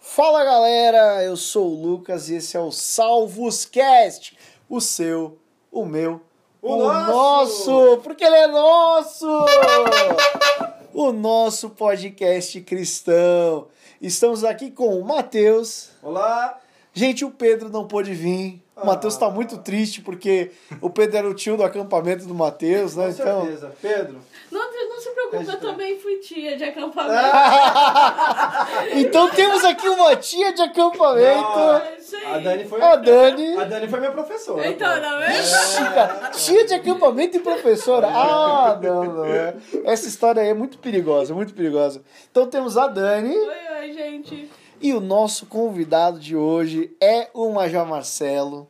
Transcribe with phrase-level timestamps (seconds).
[0.00, 4.36] Fala galera, eu sou o Lucas e esse é o Salvos Cast,
[4.68, 5.38] o seu,
[5.70, 6.20] o meu,
[6.60, 7.70] O o nosso!
[7.70, 9.28] nosso, porque ele é nosso!
[10.92, 13.68] o nosso podcast cristão.
[14.02, 15.90] Estamos aqui com o Matheus.
[16.02, 16.58] Olá!
[16.92, 18.60] Gente, o Pedro não pôde vir.
[18.82, 19.20] O Matheus Ah.
[19.20, 23.04] tá muito triste porque o Pedro era o tio do acampamento do Matheus, né?
[23.04, 23.72] Com Então, certeza.
[23.82, 24.18] Pedro,
[24.50, 27.12] Não, não se preocupe, eu também fui tia de acampamento.
[28.94, 31.58] então temos aqui uma tia de acampamento.
[31.58, 32.34] É aí.
[32.34, 32.80] a Dani foi...
[32.82, 33.56] A Dani.
[33.56, 34.66] A Dani foi minha professora.
[34.68, 35.40] Então, não é?
[35.40, 38.08] Ixi, cara, tia de acampamento e professora.
[38.08, 39.54] Ah, não, não é.
[39.84, 42.02] Essa história aí é muito perigosa, muito perigosa.
[42.30, 43.48] Então temos a Dani Oi,
[43.80, 44.50] oi, gente.
[44.80, 48.68] E o nosso convidado de hoje é o Major Marcelo.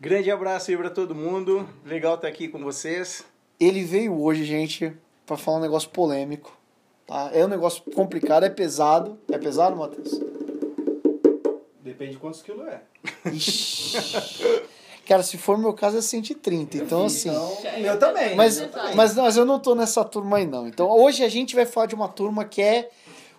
[0.00, 1.68] Grande abraço aí pra todo mundo.
[1.84, 3.24] Legal estar aqui com vocês.
[3.58, 4.92] Ele veio hoje, gente,
[5.24, 6.56] pra falar um negócio polêmico.
[7.06, 7.30] Tá?
[7.32, 9.18] É um negócio complicado, é pesado.
[9.30, 10.20] É pesado, Matheus?
[11.80, 12.80] Depende de quantos quilos é.
[13.30, 13.96] Ixi.
[15.06, 16.76] Cara, se for meu caso é 130.
[16.76, 17.28] Então, assim.
[17.28, 18.36] Então, eu também.
[18.36, 18.60] Mas,
[18.94, 20.66] mas, mas eu não tô nessa turma aí, não.
[20.66, 22.88] Então, hoje a gente vai falar de uma turma que é.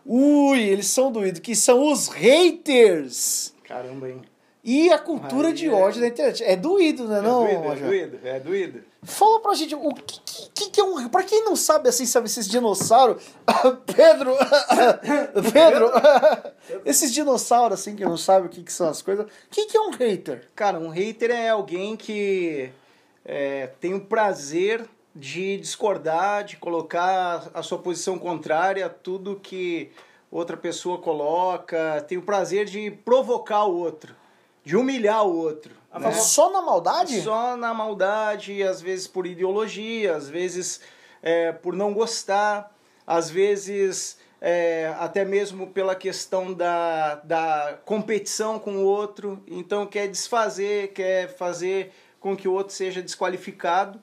[0.06, 3.54] Ui, eles são doídos, que são os haters.
[3.64, 4.22] Caramba, hein?
[4.66, 6.42] E a cultura de é- ódio da internet.
[6.44, 8.84] É doído, né, É não, doído, é doído, é doído.
[9.04, 11.09] Fala pra gente, o que, que, que é um.
[11.09, 13.22] Pra quem não sabe, assim, sabe, esses dinossauros.
[13.94, 14.34] Pedro!
[15.52, 15.92] Pedro!
[16.86, 19.26] esses dinossauros, assim, que não sabe o que, que são as coisas.
[19.26, 20.48] O que, que é um hater?
[20.56, 22.70] Cara, um hater é alguém que
[23.26, 29.92] é, tem o prazer de discordar, de colocar a sua posição contrária a tudo que
[30.31, 34.16] outra pessoa coloca, tem o prazer de provocar o outro,
[34.64, 35.75] de humilhar o outro.
[36.09, 36.11] né?
[36.14, 37.22] Só na maldade?
[37.22, 40.81] Só na maldade, às vezes por ideologia, às vezes
[41.22, 42.75] é, por não gostar,
[43.06, 49.44] às vezes é, até mesmo pela questão da, da competição com o outro.
[49.45, 54.01] Então quer desfazer, quer fazer com que o outro seja desqualificado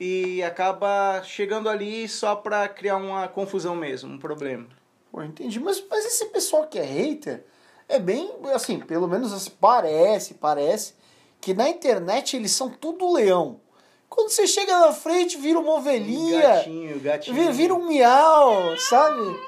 [0.00, 4.66] e acaba chegando ali só para criar uma confusão mesmo, um problema.
[5.12, 5.60] Pô, entendi.
[5.60, 7.44] Mas, mas esse pessoal que é hater
[7.86, 10.94] é bem, assim, pelo menos assim, parece, parece,
[11.40, 13.60] que na internet eles são tudo leão.
[14.08, 17.36] Quando você chega na frente, vira uma ovelhinha, Gatinho, gatinho.
[17.36, 19.38] vira, vira um miau, sabe?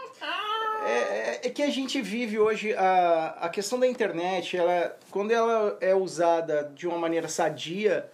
[0.84, 5.30] É, é- é que a gente vive hoje a, a questão da internet, ela, quando
[5.30, 8.08] ela é usada de uma maneira sadia,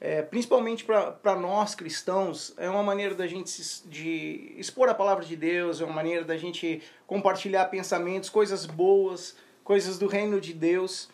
[0.00, 5.24] é, principalmente para nós cristãos, é uma maneira da gente se- de expor a palavra
[5.24, 10.52] de Deus, é uma maneira da gente compartilhar pensamentos, coisas boas, coisas do reino de
[10.52, 11.08] Deus.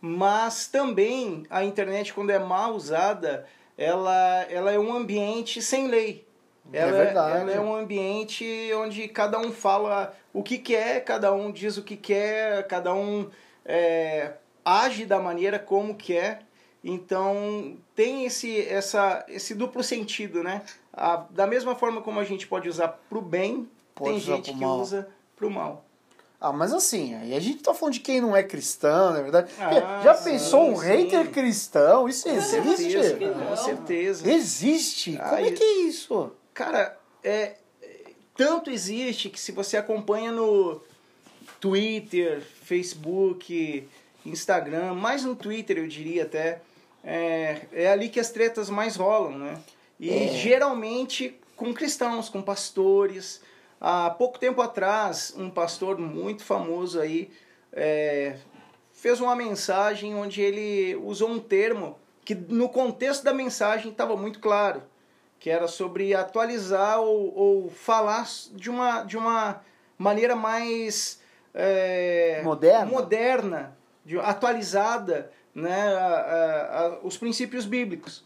[0.00, 3.46] Mas também a internet, quando é mal usada,
[3.76, 6.26] ela, ela é um ambiente sem lei.
[6.72, 7.40] É Ela verdade.
[7.40, 8.44] ela é um ambiente
[8.74, 13.30] onde cada um fala o que quer, cada um diz o que quer, cada um
[13.64, 14.32] é,
[14.64, 16.42] age da maneira como quer.
[16.90, 20.62] Então tem esse, essa, esse duplo sentido, né?
[20.92, 24.60] A- da mesma forma como a gente pode usar pro bem, Pode tem gente que
[24.60, 24.80] mal.
[24.80, 25.06] usa
[25.36, 25.84] pro mal.
[26.40, 29.52] Ah, mas assim, aí a gente tá falando de quem não é cristão, na verdade.
[29.58, 30.86] Ah, Já sim, pensou um sim.
[30.86, 32.08] hater cristão?
[32.08, 33.16] Isso Com existe?
[33.48, 34.30] com certeza.
[34.30, 35.16] Existe?
[35.16, 36.32] Como é que é isso?
[36.54, 38.04] Cara, é, é,
[38.36, 40.80] tanto existe que se você acompanha no
[41.60, 43.86] Twitter, Facebook,
[44.24, 46.60] Instagram, mais no Twitter eu diria até,
[47.10, 49.58] é, é ali que as tretas mais rolam, né?
[49.98, 50.28] E É.
[50.28, 53.40] geralmente com cristãos, com pastores.
[53.80, 57.30] Há pouco tempo atrás, um pastor muito famoso aí
[57.72, 58.36] é,
[58.92, 64.38] fez uma mensagem onde ele usou um termo que no contexto da mensagem estava muito
[64.38, 64.82] claro
[65.40, 69.62] que era sobre atualizar ou, ou falar de uma, de uma
[69.96, 71.20] maneira mais
[71.54, 72.86] é, Moderna?
[72.86, 78.24] moderna, de- atualizada, né, a- a- a- os princípios bíblicos.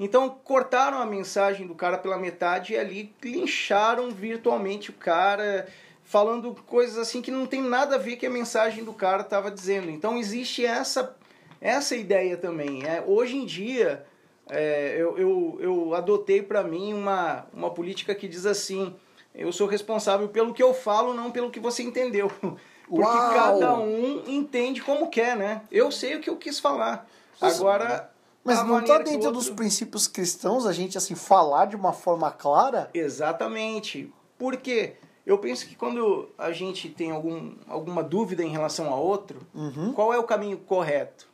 [0.00, 5.68] Então cortaram a mensagem do cara pela metade e ali lincharam virtualmente o cara,
[6.04, 9.50] falando coisas assim que não tem nada a ver que a mensagem do cara estava
[9.50, 9.90] dizendo.
[9.90, 11.16] Então existe essa,
[11.60, 12.84] essa ideia também.
[12.84, 14.04] É, hoje em dia
[14.50, 18.94] é, eu, eu, eu adotei para mim uma, uma política que diz assim:
[19.34, 22.30] eu sou responsável pelo que eu falo, não pelo que você entendeu.
[22.94, 23.32] Porque Uau!
[23.32, 25.62] cada um entende como quer, né?
[25.70, 27.08] Eu sei o que eu quis falar.
[27.40, 28.10] Mas- Agora.
[28.44, 31.92] Mas não tá o dentro outro- dos princípios cristãos a gente assim falar de uma
[31.94, 32.90] forma clara?
[32.92, 34.12] Exatamente.
[34.36, 34.96] Por quê?
[35.24, 39.92] Eu penso que quando a gente tem algum, alguma dúvida em relação a outro, Uhum.
[39.92, 41.30] qual é o caminho correto?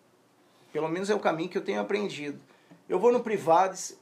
[0.71, 2.39] pelo menos é o caminho que eu tenho aprendido.
[2.89, 3.95] Eu vou no privado e...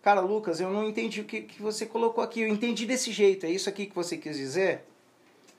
[0.00, 2.40] Cara, Lucas, eu não entendi o que, que você colocou aqui.
[2.42, 3.44] Eu entendi desse jeito.
[3.44, 4.84] É isso aqui que você quis dizer?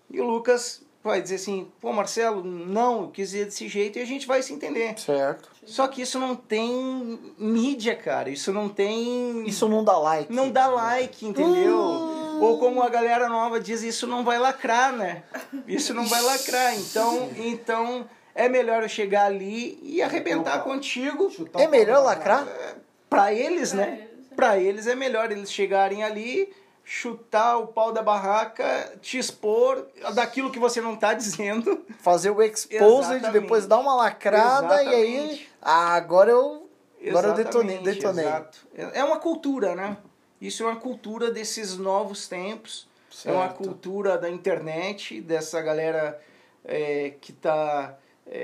[0.10, 4.02] E o Lucas vai dizer assim, pô, Marcelo, não, eu quis dizer desse jeito e
[4.02, 4.98] a gente vai se entender.
[5.00, 5.50] Certo.
[5.66, 8.30] Só que isso não tem mídia, cara.
[8.30, 9.48] Isso não tem.
[9.48, 10.32] Isso não dá like.
[10.34, 11.78] não dá like, entendeu?
[11.78, 12.40] Hum.
[12.42, 15.24] Ou como a galera nova diz, isso não vai lacrar, né?
[15.68, 16.76] Isso não vai lacrar.
[16.78, 21.30] Então, então é melhor eu chegar ali e arrebentar contigo.
[21.30, 22.44] Chutar É melhor lacrar?
[22.46, 22.78] barraca.
[23.10, 23.88] Pra eles, Pra né?
[23.92, 24.02] eles,
[24.32, 24.36] é.
[24.36, 26.52] Pra eles é melhor eles chegarem ali,
[26.84, 31.84] chutar o pau da barraca, te expor daquilo que você não tá dizendo.
[32.00, 33.42] Fazer o exposed, Exatamente.
[33.42, 35.16] depois dar uma lacrada e aí.
[35.16, 35.52] Exatamente.
[35.62, 36.70] Ah, agora eu.
[37.08, 37.76] Agora eu detonei.
[37.76, 38.26] Exatamente, detonei.
[38.26, 38.58] exato.
[38.76, 39.98] É é uma cultura, né?
[40.40, 42.88] Isso é uma cultura desses novos tempos.
[43.26, 43.58] É uma Certo.
[43.58, 46.20] cultura da internet, dessa galera
[46.66, 47.96] é, que está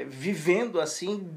[0.08, 1.28] vivendo assim,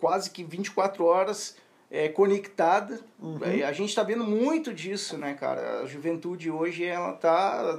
[0.00, 1.54] quase que 24 horas
[1.92, 2.98] é, conectada.
[3.20, 3.38] Uhum.
[3.42, 5.80] É, a gente está vendo muito disso, né, cara?
[5.82, 7.78] A juventude hoje, ela tá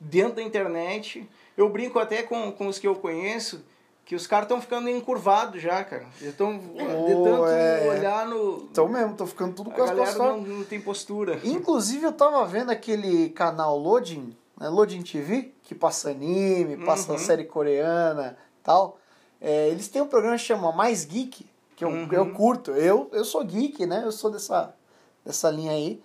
[0.00, 1.26] dentro da internet.
[1.56, 3.64] Eu brinco até com, com os que eu conheço,
[4.04, 6.06] que os caras estão ficando encurvados já, cara.
[6.20, 7.88] Estão de Oh, tanto é.
[7.88, 8.68] olhar no...
[8.70, 11.40] Então mesmo, tô ficando tudo a com as galera não, não tem postura.
[11.44, 14.68] Inclusive, eu tava vendo aquele canal Loading, né?
[14.68, 17.18] Loading TV, que passa anime, passa Uhum.
[17.18, 18.98] série coreana tal.
[19.40, 21.46] É, eles têm um programa que chama Mais Geek,
[21.76, 22.08] que eu, Uhum.
[22.10, 22.70] eu curto.
[22.72, 24.02] Eu, eu sou geek, né?
[24.04, 24.74] Eu sou dessa,
[25.24, 26.02] dessa linha aí.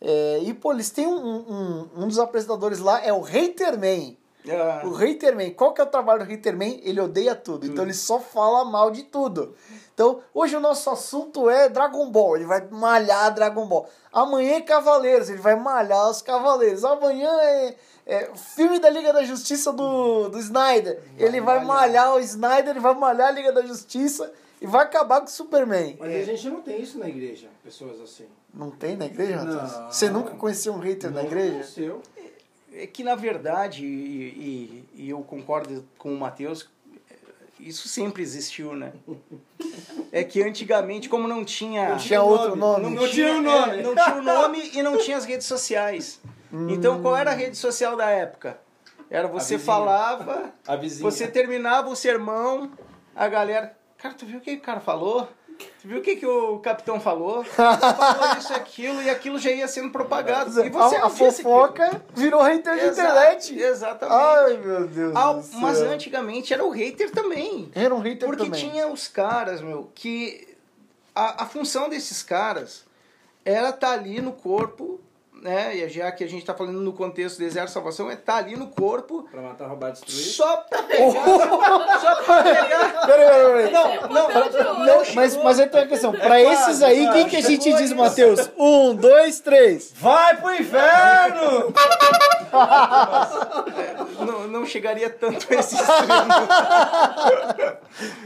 [0.00, 4.18] É, e, pô, eles têm um, um, um dos apresentadores lá, é o Haterman.
[4.48, 6.80] Ah, O Haterman, qual que é o trabalho do Haterman?
[6.82, 9.54] Ele odeia tudo, então ele só fala mal de tudo.
[9.94, 13.88] Então, hoje o nosso assunto é Dragon Ball, ele vai malhar Dragon Ball.
[14.12, 16.84] Amanhã é Cavaleiros, ele vai malhar os Cavaleiros.
[16.84, 22.18] Amanhã é, é filme da Liga da Justiça do, do Snyder, ele vai malhar o
[22.18, 24.32] Snyder, ele vai malhar a Liga da Justiça
[24.62, 25.96] e vai acabar com o Superman.
[25.98, 28.26] Mas a gente não tem isso na igreja, pessoas assim.
[28.54, 29.54] Não tem na igreja, Não.
[29.62, 29.94] Matheus?
[29.96, 31.52] Você nunca conheceu um hater na Não igreja?
[31.56, 32.02] aconteceu.
[32.74, 36.68] É que na verdade, e, e- e eu concordo com o Matheus,
[37.60, 38.92] isso sempre existiu, né?
[40.10, 41.90] É que antigamente, como não tinha.
[41.90, 42.90] Não tinha outro nome.
[42.94, 43.78] Não tinha o nome.
[43.78, 46.20] é, não tinha o nome e não tinha as redes sociais.
[46.68, 48.58] Então qual era a rede social da época?
[49.08, 49.74] Era você vizinha.
[49.74, 51.10] falava, A vizinha.
[51.10, 52.70] você terminava o sermão,
[53.16, 53.74] a galera.
[54.02, 55.28] Cara, tu viu o que o cara falou?
[55.80, 57.44] Tu viu o que, que o capitão falou?
[57.54, 60.50] falou isso, aquilo, e aquilo já ia sendo propagado.
[60.64, 61.32] E você a, a ouvia aquilo.
[61.44, 63.56] fofoca virou hater de internet.
[63.58, 64.18] Exatamente.
[64.18, 65.90] Ai, meu Deus Ah, do mas céu.
[65.92, 67.70] antigamente era o hater também.
[67.74, 68.70] Era um hater Porque também.
[68.70, 70.48] tinha os caras, meu, que
[71.14, 72.84] a, a função desses caras
[73.44, 75.00] era estar ali no corpo,
[75.42, 75.76] né?
[75.76, 78.36] E já que a gente tá falando no contexto do Exército de Salvação, é estar
[78.36, 80.22] ali no corpo Pra matar, roubar, destruir.
[80.22, 81.98] só pra pegar.
[82.00, 83.06] só pra pegar.
[83.06, 83.72] Peraí, peraí, peraí.
[83.72, 86.12] Não, não, não, não Mas, mas aí tem uma questão.
[86.12, 87.18] Pra quase, esses aí, quase.
[87.18, 87.96] quem que a gente diz, isso.
[87.96, 88.50] Matheus?
[88.56, 89.92] Um, dois, três.
[89.96, 91.74] Vai pro inferno!
[94.24, 96.08] não, não chegaria tanto a esse extremo.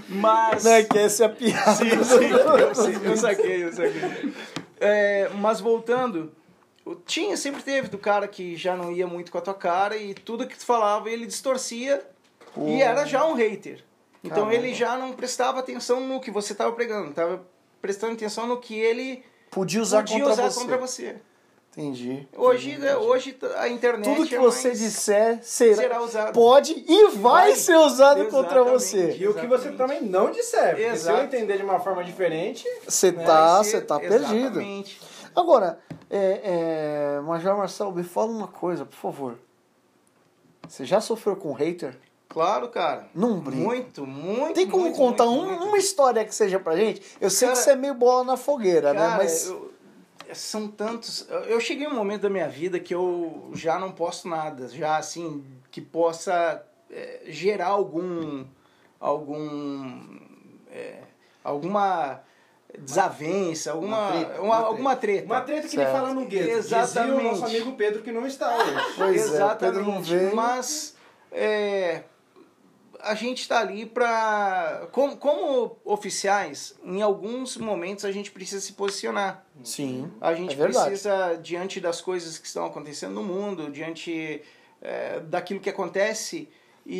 [0.08, 0.64] Mas.
[0.64, 1.72] Né, que essa é a piada.
[1.72, 4.32] Sim, sim, eu, sei, eu saquei, eu saquei.
[4.80, 6.30] É, mas voltando,
[6.94, 10.14] tinha, sempre teve do cara que já não ia muito com a tua cara e
[10.14, 12.02] tudo que tu falava ele distorcia
[12.56, 13.82] e era já um hater.
[14.22, 14.54] Então Caramba.
[14.54, 17.44] ele já não prestava atenção no que você estava pregando, estava
[17.82, 20.60] prestando atenção no que ele Podia usar, podia contra, usar você.
[20.60, 21.16] contra você.
[21.78, 22.26] Entendi.
[22.34, 26.32] Hoje, né, hoje a internet Tudo que é você mais- disser será, será usado.
[26.32, 27.54] pode e vai, vai.
[27.54, 28.70] ser usado contra Exatamente.
[28.72, 29.16] você.
[29.20, 30.70] E o que você também não disser.
[30.74, 34.24] Porque se eu entender de uma forma diferente, Você né, tá, você ser- tá perdido.
[34.58, 34.98] Exatamente.
[35.36, 35.78] Agora,
[36.08, 36.40] é,
[37.16, 39.38] é, Major Marcelo, me fala uma coisa, por favor.
[40.66, 41.96] Você já sofreu com hater?
[42.28, 43.06] Claro, cara.
[43.14, 43.62] Não brinca.
[43.62, 44.54] Muito, muito.
[44.54, 45.64] Tem como muito, contar muito, um- muito.
[45.66, 47.02] uma história que seja pra gente?
[47.20, 48.98] Eu sei Cara, que você é meio bola na fogueira, né?
[49.00, 49.46] Cara, Mas.
[49.46, 49.72] eu-
[50.34, 51.26] são tantos.
[51.48, 55.44] eu- cheguei um momento da minha vida que eu já não posto nada, já assim,
[55.70, 58.44] que possa é, gerar algum.
[58.98, 60.18] algum.
[60.70, 60.98] é,
[61.44, 62.20] alguma
[62.78, 63.96] desavença, alguma.
[63.98, 64.66] Uma treta, uma- uma treta.
[64.66, 65.24] alguma treta.
[65.26, 65.84] uma treta que Certo.
[65.92, 66.44] nem fala no gueto.
[66.44, 67.24] Dizia o Exatamente.
[67.24, 68.74] nosso amigo Pedro que não está hoje.
[68.96, 69.58] Pois é, o Exatamente.
[69.58, 70.34] Pedro não veio.
[70.36, 70.96] Mas
[71.32, 72.02] é,
[73.00, 74.88] a gente está ali para.
[74.92, 79.44] Como, como oficiais, em alguns momentos a gente precisa se posicionar.
[79.62, 80.10] Sim.
[80.20, 84.42] A gente é precisa, diante das coisas que estão acontecendo no mundo, diante
[84.82, 86.48] é, daquilo que acontece,
[86.84, 86.94] e,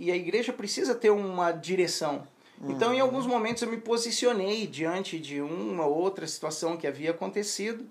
[0.00, 2.26] e- e a igreja precisa ter uma direção.
[2.68, 3.02] Então, em Uhum.
[3.02, 7.84] alguns momentos, eu me posicionei diante de uma ou outra situação que havia acontecido,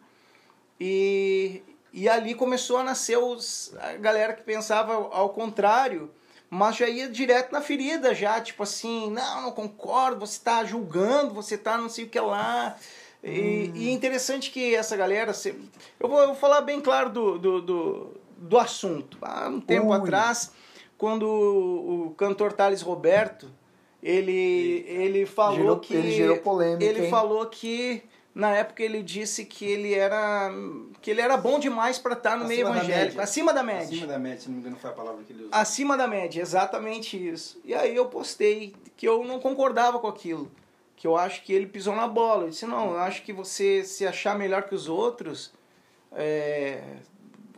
[0.79, 1.61] e,
[1.93, 6.09] e ali começou a nascer os, a galera que pensava ao contrário,
[6.49, 11.33] mas já ia direto na ferida, já, tipo assim, não, não concordo, você tá julgando,
[11.33, 12.75] você tá não sei o que lá.
[13.23, 15.33] E, e é interessante que essa galera.
[15.33, 15.55] se-
[15.99, 19.17] Eu, vou, eu vou falar bem claro do, do, do, do assunto.
[19.21, 19.97] Há um tempo Ui.
[19.97, 20.51] atrás,
[20.97, 23.49] quando o, o cantor Thales Roberto
[24.01, 25.93] ele, ele falou Gerou- que.
[25.93, 27.09] ele gerou polêmica, Ele hein?
[27.09, 28.03] falou que.
[28.33, 30.49] Na época ele disse que ele era
[31.01, 33.23] que ele era bom demais para estar no meio Acima da evangélico, média.
[33.23, 33.83] acima da média.
[33.87, 35.49] Acima da média, se não me engano, foi a palavra que ele usou.
[35.51, 37.59] Acima da média, exatamente isso.
[37.65, 40.49] E aí eu postei que eu não concordava com aquilo.
[40.95, 42.43] Que eu acho que ele pisou na bola.
[42.45, 45.51] Eu disse, não, eu acho que você se achar melhor que os outros,
[46.13, 46.81] é,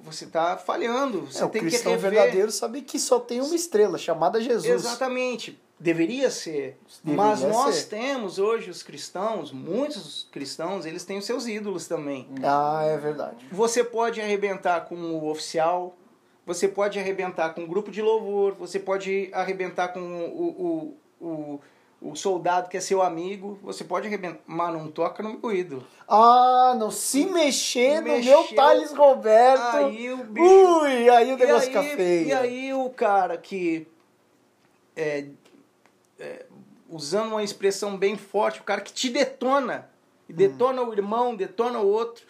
[0.02, 1.22] você tá falhando.
[1.28, 2.10] Você É, o tem que cristão rever.
[2.12, 4.66] verdadeiro sabe que só tem uma estrela, chamada Jesus.
[4.66, 5.60] Exatamente.
[5.84, 6.78] Deveria ser.
[7.04, 7.90] Deveria Mas nós ser.
[7.90, 12.26] temos hoje os cristãos, muitos cristãos, eles têm os seus ídolos também.
[12.42, 13.46] Ah, é verdade.
[13.52, 15.94] Você pode arrebentar com o oficial,
[16.46, 21.60] você pode arrebentar com o grupo de louvor, você pode arrebentar com o, o, o,
[22.12, 25.86] o soldado que é seu amigo, você pode arrebentar, mas não toca no meu ídolo.
[26.08, 28.42] Ah, não se mexer no Mexeu.
[28.42, 29.76] meu Thales Roberto.
[29.76, 30.48] Aí o bicho.
[30.48, 32.28] Ui, aí o negócio aí, fica feio.
[32.28, 33.86] e aí o cara que
[34.96, 35.26] é,
[36.24, 36.46] é,
[36.90, 39.90] usando uma expressão bem forte, o cara que te detona,
[40.28, 42.26] e detona o irmão, detona o outro,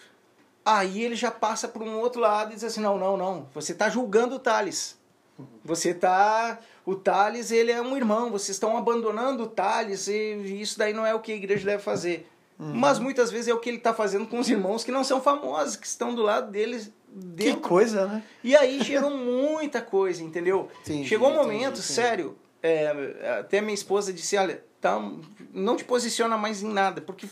[0.66, 3.72] aí ele já passa para um outro lado e diz assim, não, não, não, você
[3.74, 4.98] está julgando o Thales.
[5.66, 6.60] Você tá.
[6.86, 11.06] O Thales, ele é um irmão, vocês estão abandonando o Thales e isso daí não
[11.06, 12.30] é o que a igreja deve fazer.
[12.58, 15.20] Mas muitas vezes é o que ele está fazendo com os irmãos que não são
[15.20, 16.86] famosos, que estão do lado deles.
[16.86, 18.24] Que dentro coisa, né?
[18.44, 20.70] e aí gerou muita coisa, entendeu?
[20.82, 21.82] Entendi, Chegou um entendi, momento, entendi.
[21.82, 24.98] sério, é, até minha esposa disse, olha, tá,
[25.54, 27.28] não te posiciona mais em nada, porque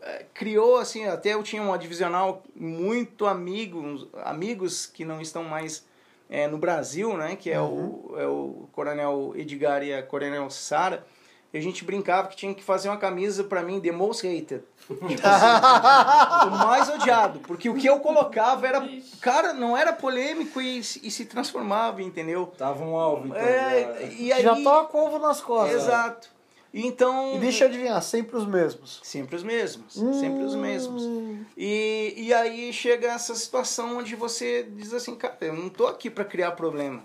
[0.00, 5.84] é, criou assim, até eu tinha uma divisional muito amigos, amigos que não estão mais
[6.30, 11.06] é, no Brasil, né, que é, o, é o Coronel Edgar e a Coronel Sara,
[11.52, 14.62] e a gente brincava que tinha que fazer uma camisa pra mim, The Most Hated.
[14.90, 17.40] Tipo assim, o mais odiado.
[17.40, 18.88] Porque o que eu colocava era.
[19.20, 22.46] Cara, não era polêmico e, se- e se transformava, entendeu?
[22.58, 23.38] Tava um alvo, então.
[23.40, 24.42] É, e aí.
[24.42, 25.82] Já tá com ovo nas costas.
[25.82, 26.28] Exato.
[26.72, 27.34] Então.
[27.36, 29.00] E deixa eu adivinhar, sempre os mesmos.
[29.02, 29.94] Sempre os mesmos.
[29.94, 31.02] Sempre os mesmos.
[31.56, 36.08] E, e aí chega essa situação onde você diz assim, cara, eu não tô aqui
[36.08, 37.02] pra criar problema.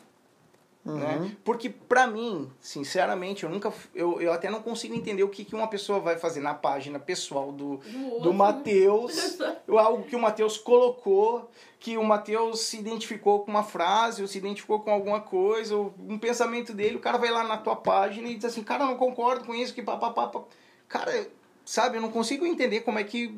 [0.86, 1.36] Né?
[1.44, 5.56] Porque pra mim, sinceramente, eu nunca eu, eu até não consigo entender o que, que
[5.56, 7.78] uma pessoa vai fazer na página pessoal do,
[8.22, 8.32] Do.
[8.32, 11.50] Mateus, ou algo que o Mateus colocou,
[11.80, 15.92] que o Mateus se identificou com uma frase, ou se identificou com alguma coisa, ou
[15.98, 18.88] um pensamento dele, o cara vai lá na tua página e diz assim, cara, eu
[18.88, 20.28] não concordo com isso, que papapá.
[20.28, 20.44] pá."
[20.88, 21.28] Cara,
[21.66, 23.36] sabe, eu não consigo entender como é que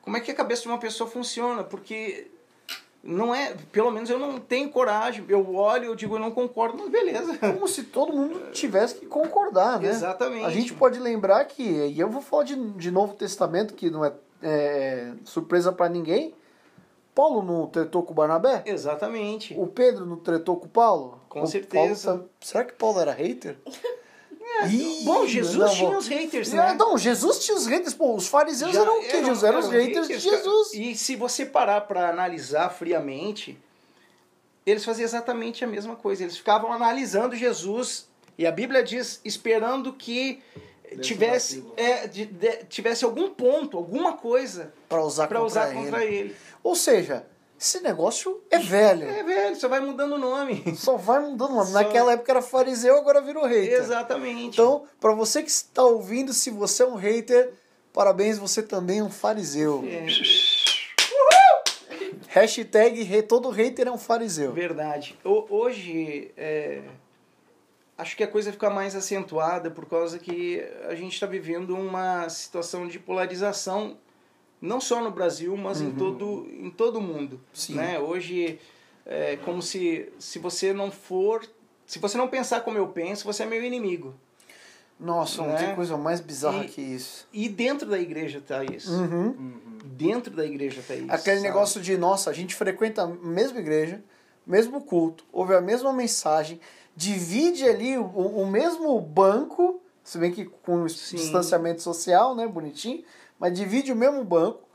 [0.00, 2.30] como é que a cabeça de uma pessoa funciona, porque
[3.08, 6.76] não é, pelo menos eu não tenho coragem, eu olho, eu digo, eu não concordo,
[6.78, 7.38] mas beleza.
[7.38, 9.88] Como se todo mundo tivesse que concordar, né?
[9.88, 10.44] Exatamente.
[10.44, 14.04] A gente pode lembrar que, e eu vou falar de, de Novo Testamento, que não
[14.04, 14.12] é,
[14.42, 16.34] é, surpresa pra ninguém.
[17.14, 18.62] Paulo não tretou com o Barnabé?
[18.66, 19.54] Exatamente.
[19.58, 21.18] O Pedro não tretou com o Paulo?
[21.28, 22.10] Com O certeza.
[22.12, 23.56] Paulo será que Paulo era hater?
[24.70, 26.74] Ih, Bom, Jesus não, tinha os haters, né?
[26.74, 27.94] Não, Jesus tinha os haters.
[27.94, 29.10] Pô, os fariseus Já eram o quê?
[29.24, 29.44] Jesus?
[29.44, 30.36] Eram, os haters, de cara.
[30.36, 30.74] Jesus.
[30.74, 33.56] E se você parar para analisar friamente,
[34.66, 36.24] eles faziam exatamente a mesma coisa.
[36.24, 40.42] Eles ficavam analisando Jesus e a Bíblia diz esperando que
[41.02, 45.84] tivesse é, de- de- tivesse algum ponto, alguma coisa Pra usar, para contra, usar ele.
[45.84, 46.36] contra ele.
[46.62, 47.26] Ou seja,
[47.58, 49.08] esse negócio é velho.
[49.08, 50.62] É velho, só vai mudando o nome.
[50.76, 51.66] Só vai mudando o nome.
[51.66, 53.80] Só- Naquela época era fariseu, agora virou hater.
[53.80, 54.44] Exatamente.
[54.46, 57.52] Então, pra você que está ouvindo, se você é um hater,
[57.92, 59.84] parabéns, você também é um fariseu.
[59.86, 60.06] É,
[62.28, 64.52] Hashtag re- todo hater é um fariseu.
[64.52, 65.18] verdade.
[65.24, 66.82] Hoje, é,
[67.96, 72.28] acho que a coisa fica mais acentuada por causa que a gente está vivendo uma
[72.28, 73.96] situação de polarização,
[74.60, 77.34] não só no Brasil, mas em, todo, em todo o mundo.
[77.34, 77.40] Uhum.
[77.52, 77.74] Sim.
[77.74, 77.98] Né?
[77.98, 78.58] Hoje,
[79.06, 81.42] é como se, se você não for...
[81.86, 84.14] Se você não pensar como eu penso, você é meu inimigo.
[85.00, 85.56] Nossa, não Né?
[85.66, 87.26] tem coisa mais bizarra E- que isso.
[87.32, 88.92] E dentro da igreja tá isso.
[88.92, 89.56] Uhum.
[89.84, 91.06] Dentro da igreja tá isso.
[91.10, 91.48] Aquele sabe?
[91.48, 94.02] negócio de, nossa, a gente frequenta a mesma igreja,
[94.46, 96.60] mesmo culto, ouve a mesma mensagem,
[96.96, 101.16] divide ali o, o mesmo banco, se bem que com Sim.
[101.16, 103.04] distanciamento social, né, bonitinho,
[103.38, 104.68] mas divide o mesmo banco,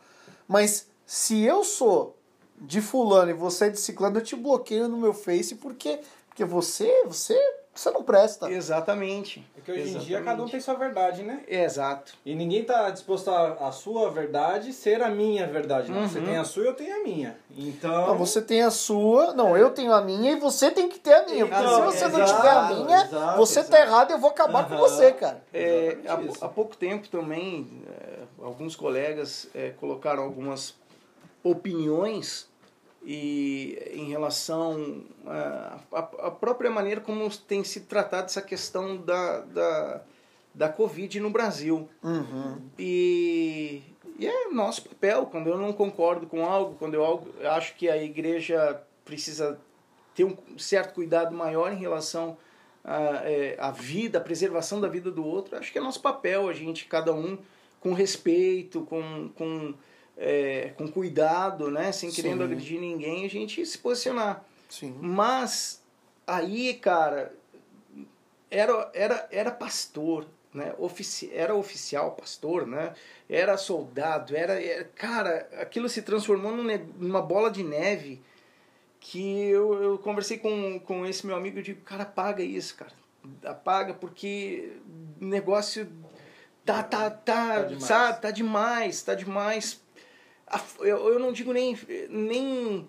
[0.47, 2.17] mas se eu sou
[2.59, 6.45] de fulano e você é de ciclano, eu te bloqueio no meu Face porque, porque
[6.45, 7.37] você, você
[7.73, 8.51] você não presta.
[8.51, 9.43] Exatamente.
[9.57, 10.25] É que hoje em dia Exatamente.
[10.25, 11.43] cada um tem sua verdade, né?
[11.47, 12.13] Exato.
[12.23, 15.91] E ninguém tá disposto a, a sua verdade ser a minha verdade.
[15.91, 16.01] Não.
[16.01, 16.07] Uhum.
[16.07, 17.37] Você tem a sua e eu tenho a minha.
[17.57, 18.07] Então.
[18.07, 21.13] Não, você tem a sua, não, eu tenho a minha e você tem que ter
[21.13, 21.45] a minha.
[21.47, 23.89] Porque Então, se você não exato, tiver a minha, exato, você tá exato.
[23.89, 24.81] errado e eu vou acabar com Aham.
[24.81, 25.43] você, cara.
[25.53, 30.75] É, Exatamente há, há pouco tempo também, é, alguns colegas é, colocaram algumas
[31.43, 32.47] opiniões
[33.05, 35.03] e em relação
[35.91, 40.01] à própria maneira como tem se tratado essa questão da, da,
[40.53, 41.89] da Covid no Brasil.
[42.01, 42.61] Uhum.
[42.79, 43.81] E,
[44.17, 48.01] e é nosso papel, quando eu não concordo com algo, quando eu acho que a
[48.01, 49.59] igreja precisa
[50.15, 52.37] ter um certo cuidado maior em relação
[52.83, 56.47] à, é, à vida, à preservação da vida do outro, acho que é nosso papel,
[56.47, 57.37] a gente, cada um,
[57.79, 59.73] com respeito, com, com,
[60.17, 61.91] é, com cuidado, né?
[61.91, 62.43] sem querendo Sim.
[62.43, 64.43] agredir ninguém, a gente se posicionar.
[64.69, 64.95] Sim.
[65.01, 65.81] Mas
[66.25, 67.33] aí, cara,
[68.49, 70.73] era, era, era pastor, né?
[70.77, 72.93] Ofici era oficial pastor, né?
[73.29, 76.63] Era soldado, era, era- Cara, aquilo se transformou num
[76.99, 78.21] numa bola de neve
[78.99, 82.91] que eu, eu conversei com, com esse meu amigo e digo, cara, apaga isso, cara.
[83.43, 84.73] Apaga porque
[85.19, 85.87] negócio
[86.63, 87.83] tá, tá, tá, Tá demais.
[87.83, 88.21] sabe?
[88.21, 89.81] Tá demais, tá demais.
[90.79, 91.77] Eu, eu não digo nem,
[92.09, 92.87] nem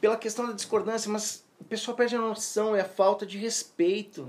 [0.00, 4.28] pela questão da discordância, mas o pessoal perde a noção, é a falta de respeito,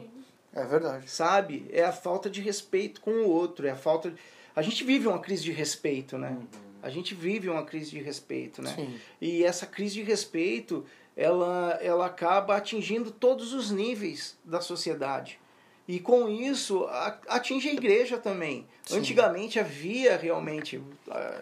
[0.53, 1.09] É verdade.
[1.09, 1.65] sabe?
[1.71, 4.11] É a falta de respeito com o outro, é a falta...
[4.11, 4.17] de-
[4.55, 6.37] A gente vive uma crise de respeito, né?
[6.81, 8.73] A gente vive uma crise de respeito, né?
[8.75, 8.99] Sim.
[9.19, 10.85] E essa crise de respeito,
[11.17, 15.39] ela, ela acaba atingindo todos os níveis da sociedade.
[15.87, 16.87] E com isso,
[17.27, 18.65] atinge a igreja também.
[18.85, 18.97] Sim.
[18.99, 20.81] Antigamente havia realmente.
[21.09, 21.41] ah,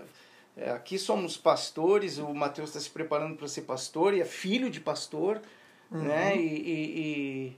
[0.57, 4.69] é, Aqui somos pastores, o Mateus está se preparando para ser pastor e é filho
[4.69, 5.41] de pastor,
[5.91, 6.35] né?
[6.35, 7.57] E, e,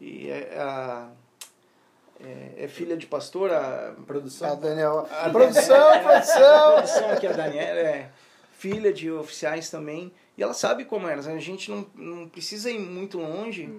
[0.00, 1.10] e- e é, a-
[2.20, 4.58] é- é filha de pastor, a, A Produção.
[4.58, 5.06] Daniel.
[5.10, 6.72] A produção, a produção!
[6.74, 8.10] produção aqui, a Daniela, é
[8.58, 10.12] filha de oficiais também.
[10.36, 11.14] E ela sabe como é.
[11.14, 13.70] A gente não, não precisa ir muito longe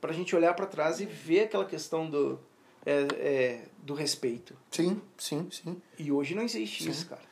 [0.00, 2.38] para a gente olhar para trás e ver aquela questão do,
[2.84, 4.54] é, é, do respeito.
[4.70, 5.80] Sim, sim, sim.
[5.98, 7.22] E hoje não existe isso, cara.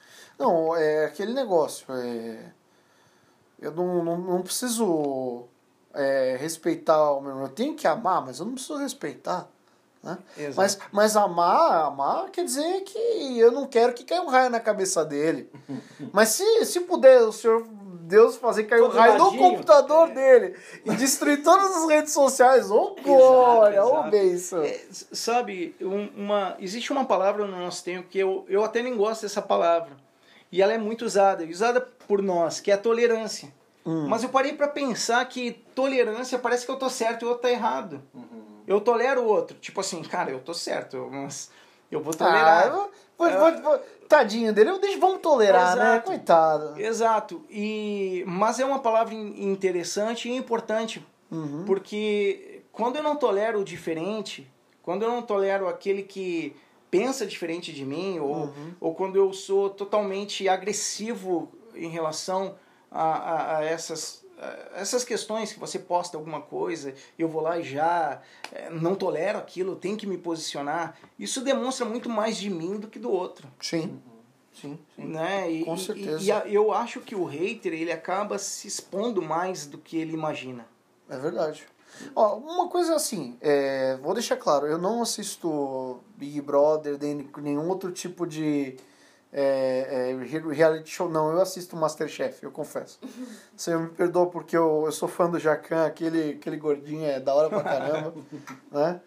[0.43, 1.87] Não, é aquele negócio.
[1.91, 2.39] É...
[3.61, 5.45] Eu não, não, não preciso
[5.95, 7.45] é, respeitar o meu irmão.
[7.45, 9.49] Eu tenho que amar, mas eu não preciso respeitar.
[10.03, 10.19] Né?
[10.37, 10.57] Exato.
[10.57, 14.59] Mas, mas amar, amar quer dizer que eu não quero que caia um raio na
[14.59, 15.49] cabeça dele.
[16.13, 17.65] mas se, se puder o Senhor
[18.13, 22.97] Deus fazer cair um raio no computador dele e destruir todas as redes sociais, ô
[23.03, 24.63] glória, ô bênção.
[24.63, 28.97] É, sabe, um- uma, existe uma palavra no nosso tempo que eu, eu até nem
[28.97, 29.97] gosto dessa palavra.
[30.53, 33.49] E ela é muito usada, usada por nós, que é a tolerância.
[33.85, 34.07] Hum.
[34.07, 37.43] Mas eu parei para pensar que tolerância parece que eu tô certo e o outro
[37.43, 38.01] tá errado.
[38.15, 38.43] Uhum.
[38.67, 39.57] Eu tolero o outro.
[39.59, 41.51] Tipo assim, cara, eu tô certo, mas
[41.91, 42.67] eu vou Ah, tolerar.
[42.67, 42.91] eu vou-
[43.31, 45.83] vou- vou- tadinho dele, eu deixo, vamos tolerar, né?
[45.95, 46.07] Exato.
[46.07, 46.81] Coitado.
[46.81, 47.45] Exato.
[47.51, 51.05] E, mas é uma palavra in- interessante e importante.
[51.31, 51.65] Uhum.
[51.67, 54.47] Porque quando eu não tolero o diferente,
[54.83, 56.55] quando eu não tolero aquele que
[56.93, 58.75] pensa diferente de mim, ou, Uhum.
[58.79, 62.55] ou quando eu sou totalmente agressivo em relação
[62.91, 67.59] a, a, a essas, a essas questões que você posta alguma coisa, eu vou lá
[67.59, 68.21] e já
[68.53, 72.89] eh, não tolero aquilo, tenho que me posicionar, isso demonstra muito mais de mim do
[72.89, 73.99] que do outro Sim.
[74.53, 75.05] Sim, sim.
[75.07, 75.51] né?
[75.51, 76.23] E, Com e- certeza.
[76.23, 80.13] E, a- eu acho que o hater ele acaba se expondo mais do que ele
[80.13, 80.67] imagina.
[81.09, 81.65] É verdade.
[82.15, 87.69] Ó, uma coisa assim, é, vou deixar claro, eu não assisto Big Brother, nem nenhum
[87.69, 88.77] outro tipo de
[89.33, 91.33] é, é, re- reality show, não.
[91.33, 92.99] Eu assisto Masterchef, eu confesso.
[93.57, 97.35] Você me perdoa porque eu, eu sou fã do Jacan, aquele, aquele gordinho é da
[97.35, 98.15] hora pra caramba,
[98.71, 99.01] né?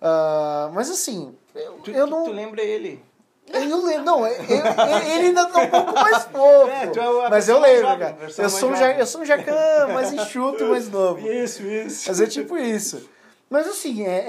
[0.00, 2.24] Ah, mas assim, eu, Tu, eu tu- não...
[2.24, 3.04] tu lembra ele?
[3.52, 6.68] Eu não lembro, não, eu- eu- ele ainda tá um pouco mais fofo.
[6.70, 8.16] É, tu é mas eu lembro, jovem, cara.
[8.38, 11.26] Eu sou, um ja, eu sou um jacan mais enxuto e mais novo.
[11.26, 12.04] Isso, isso.
[12.08, 13.08] Mas é tipo isso.
[13.50, 14.24] Mas assim, é,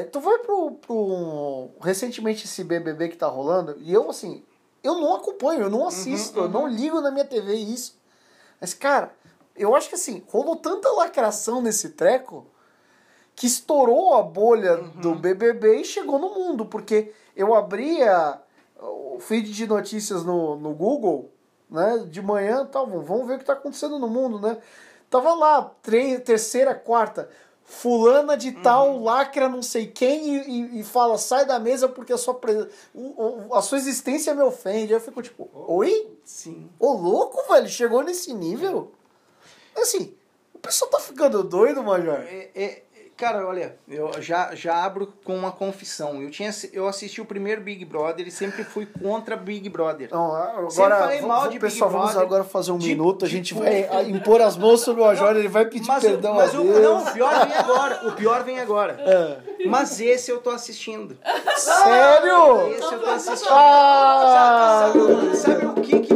[0.00, 1.70] é, tu vai pro, pro.
[1.82, 4.44] Recentemente esse BBB que tá rolando, e eu assim,
[4.84, 8.00] eu não acompanho, eu não assisto, eu não ligo na minha TV isso.
[8.60, 9.12] Mas, cara,
[9.56, 12.46] eu acho que assim, rolou tanta lacração nesse treco
[13.34, 18.38] que estourou a bolha do BBB e chegou no mundo, porque eu abria
[18.82, 21.30] o feed de notícias no, no Google,
[21.70, 24.58] né, de manhã, tal, vamos ver o que tá acontecendo no mundo, né?
[25.08, 27.28] Tava lá, tre- terceira, quarta,
[27.64, 32.12] fulana de tal lacra não sei quem e, e- e fala, sai da mesa porque
[32.12, 34.92] a sua, pre- o- o- a sua existência me ofende.
[34.92, 36.10] Aí eu fico tipo, oi?
[36.24, 36.68] Sim.
[36.78, 38.92] Ô louco, velho, chegou nesse nível?
[39.76, 40.14] Assim,
[40.54, 42.20] o pessoal tá ficando doido, Major.
[42.20, 42.82] É, é-
[43.16, 46.20] Cara, olha, eu já, já abro com uma confissão.
[46.22, 50.08] Eu, tinha, eu assisti o primeiro Big Brother e sempre fui contra Big Brother.
[50.10, 50.30] Não,
[50.70, 53.24] Sempre agora, falei mal vamos, de pessoal, Big vamos Brother, agora fazer um de- minuto.
[53.24, 56.34] A gente vai ah, impor as mãos sobre o Major, ele vai pedir Mas, perdão
[56.34, 56.80] mas a o, Deus.
[56.82, 58.08] não, o pior vem agora.
[58.08, 58.96] O pior vem agora.
[59.00, 59.66] É.
[59.68, 61.16] Mas esse eu tô assistindo.
[61.56, 62.68] Sério?
[62.72, 63.52] Esse eu tô assistindo.
[63.52, 64.90] Ah!
[64.92, 66.14] Sabe, sabe o que, que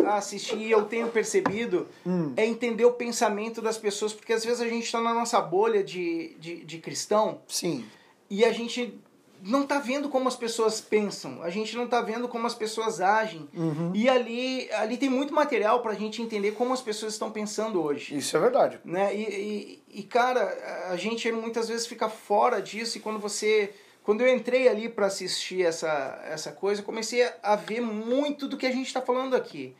[0.00, 1.86] fez assistir e eu tenho percebido?
[2.06, 2.32] Hum.
[2.36, 5.82] É entender o pensamento das pessoas, porque às vezes a gente tá na nossa bolha
[5.82, 7.84] de, de, de cristão Sim.
[8.30, 9.00] e a gente
[9.42, 13.00] não tá vendo como as pessoas pensam, a gente não tá vendo como as pessoas
[13.00, 13.48] agem.
[13.54, 13.92] Uhum.
[13.94, 18.16] E ali, ali tem muito material pra gente entender como as pessoas estão pensando hoje.
[18.16, 18.80] Isso é verdade.
[18.84, 19.14] Né?
[19.14, 23.72] E, e, e, cara, a gente muitas vezes fica fora disso e quando você.
[24.02, 28.56] Quando eu entrei ali para assistir essa, essa coisa, eu comecei a ver muito do
[28.56, 29.76] que a gente está falando aqui.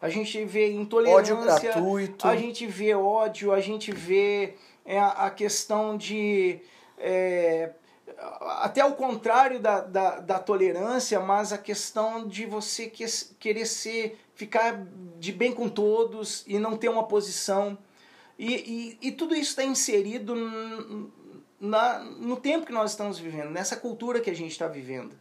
[0.00, 2.26] A gente vê intolerância, Ódio gratuito.
[2.26, 6.58] a gente vê ódio, a gente vê é, a, questão de.
[6.98, 7.70] é,
[8.60, 13.04] até o contrário da, da, da tolerância, mas a questão de você que,
[13.38, 14.86] querer ser, ficar
[15.18, 17.78] de bem com todos e não ter uma posição.
[18.38, 20.34] E, e, e tudo isso está inserido
[21.60, 25.14] na, no tempo que nós estamos vivendo, nessa cultura que a gente está vivendo.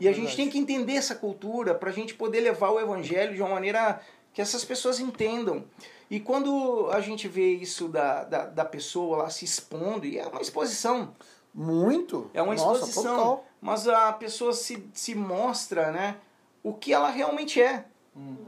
[0.00, 3.34] E a gente tem que entender essa cultura para a gente poder levar o evangelho
[3.34, 4.00] de uma maneira
[4.32, 5.64] que essas pessoas entendam.
[6.10, 10.26] E quando a gente vê isso da, da, da pessoa lá se expondo, e é
[10.26, 11.14] uma exposição,
[11.52, 12.30] Muito.
[12.32, 13.46] é uma Nossa, exposição, total.
[13.60, 16.16] mas a pessoa se, se mostra né,
[16.62, 17.84] o que ela realmente é.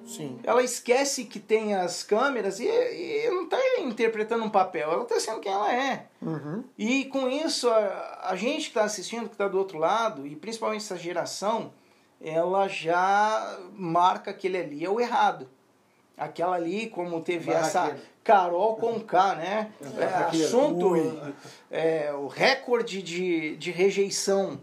[0.05, 0.41] Sim.
[0.43, 5.21] Ela esquece que tem as câmeras e, e não está interpretando um papel, ela está
[5.21, 6.07] sendo quem ela é.
[6.21, 6.65] Uhum.
[6.77, 10.35] E com isso, a, a gente que está assistindo, que está do outro lado, e
[10.35, 11.73] principalmente essa geração,
[12.21, 15.49] ela já marca aquele ali é o errado.
[16.17, 17.97] Aquela ali, como teve essa.
[18.23, 19.73] Carol com K, né?
[19.99, 20.05] É,
[20.45, 20.95] assunto,
[21.71, 24.61] é, o recorde de, de rejeição.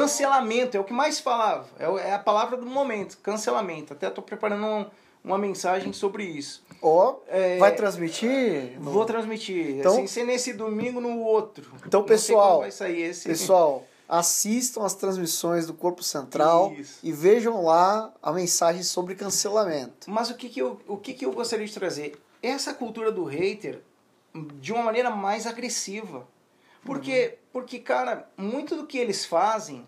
[0.00, 1.66] Cancelamento, é o que mais falava.
[1.78, 3.92] É, é a palavra do momento, cancelamento.
[3.92, 4.86] Até estou preparando um-
[5.24, 6.62] uma mensagem sobre isso.
[6.82, 8.78] Ó, É, vai transmitir?
[8.80, 9.78] No- Vou transmitir.
[9.78, 11.70] Então- Sem ser nesse domingo, no outro.
[11.86, 13.26] Então, Não pessoal, vai sair esse.
[13.26, 16.98] Pessoal, assistam as transmissões do Corpo Central Isso.
[17.02, 20.10] e vejam lá a mensagem sobre cancelamento.
[20.10, 22.20] Mas o que, que, eu, o que, que eu gostaria de trazer?
[22.42, 23.80] Essa cultura do hater
[24.60, 26.26] de uma maneira mais agressiva.
[26.84, 29.86] Porque, porque, cara, muito do que eles fazem,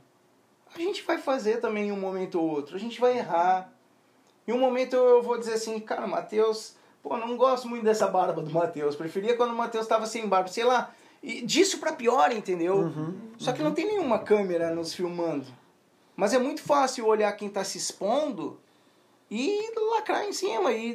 [0.75, 2.77] a gente vai fazer também em um momento ou outro.
[2.77, 3.73] A gente vai errar.
[4.47, 8.43] Em um momento eu vou dizer assim, cara, Matheus, pô, não gosto muito dessa barba
[8.43, 8.97] do Matheus.
[8.97, 10.95] Preferia quando o Matheus estava sem barba, sei lá.
[11.23, 12.93] E disso pra pior, entendeu?
[13.39, 15.47] Só que não tem nenhuma câmera nos filmando.
[16.15, 18.59] Mas é muito fácil olhar quem tá se expondo
[19.31, 20.95] e lacrar em cima e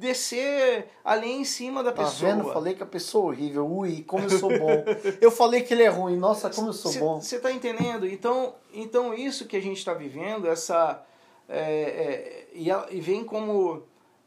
[0.00, 2.32] descer ali em cima da Tá pessoa.
[2.34, 2.52] vendo?
[2.52, 3.66] Falei que a pessoa é horrível.
[3.66, 4.84] Ui, como eu sou bom.
[5.20, 6.16] eu falei que ele é ruim.
[6.16, 7.20] Nossa, como eu sou bom.
[7.20, 8.06] Você tá entendendo?
[8.06, 11.04] Então, então isso que a gente está vivendo, essa
[11.48, 13.82] é, é, e, e vem como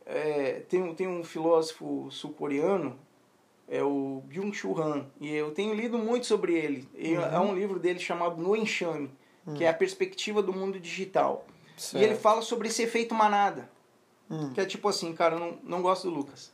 [0.05, 2.97] é, tem, um- tem um filósofo sul-coreano
[3.69, 6.87] é o Byung-Chul Han e eu tenho lido muito sobre ele.
[6.95, 9.09] E É um livro dele chamado No Enxame,
[9.55, 11.45] que é a perspectiva do mundo digital.
[11.93, 12.19] E ele Certo.
[12.21, 13.69] fala sobre esse efeito manada.
[14.29, 14.51] Hum.
[14.53, 16.51] Que é tipo assim, cara, eu não, não gosto do Lucas.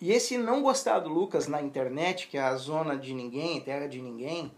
[0.00, 3.86] E esse não gostar do Lucas na internet, que é a zona de ninguém, terra
[3.86, 4.52] de ninguém,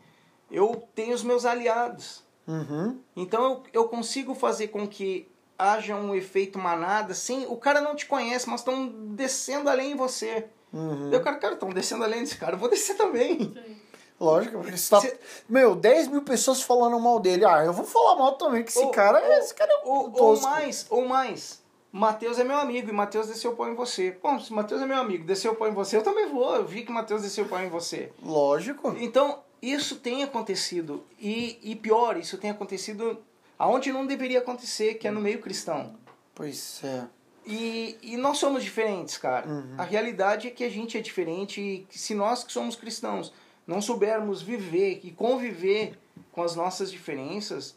[0.50, 2.24] eu tenho os meus aliados.
[2.46, 2.98] Uhum.
[3.14, 7.46] Então eu, eu consigo fazer com que haja um efeito manada sem.
[7.46, 10.48] O cara não te conhece, mas estão descendo além em você.
[10.72, 11.10] Uhum.
[11.12, 13.38] Eu, cara, cara, estão descendo além desse cara, eu vou descer também.
[13.38, 13.76] Sim.
[14.20, 15.00] Lógico, porque você tá...
[15.00, 15.16] Cê-
[15.48, 17.44] Meu, 10 mil pessoas falando mal dele.
[17.44, 19.88] Ah, eu vou falar mal também, que esse Ou- cara, ou- esse cara é um
[19.88, 21.62] Ou, ou mais, ou mais.
[21.90, 24.16] Matheus é meu amigo e Matheus desceu o pau em você.
[24.22, 26.54] Bom, se Matheus é meu amigo, desceu o pau em você, eu também vou.
[26.54, 28.12] Eu vi que Matheus desceu o pau em você.
[28.22, 28.94] Lógico.
[28.98, 31.04] Então, isso tem acontecido.
[31.18, 33.18] E, e pior, isso tem acontecido
[33.58, 35.96] aonde não deveria acontecer, que é no meio cristão.
[36.34, 37.06] Pois é.
[37.44, 39.48] E, e nós somos diferentes, cara.
[39.48, 39.74] Uhum.
[39.78, 43.32] A realidade é que a gente é diferente e que se nós que somos cristãos
[43.66, 45.98] não soubermos viver e conviver
[46.30, 47.76] com as nossas diferenças,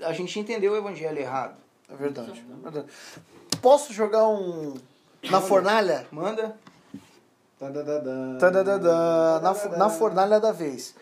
[0.00, 1.65] a gente entendeu o evangelho errado.
[1.88, 2.44] É verdade.
[2.48, 2.86] é verdade.
[3.60, 4.74] Posso jogar um.
[5.30, 6.06] Na fornalha?
[6.10, 6.56] Manda.
[7.58, 8.38] Tadadadã.
[8.38, 10.94] Tadadadã, na, na fornalha da vez.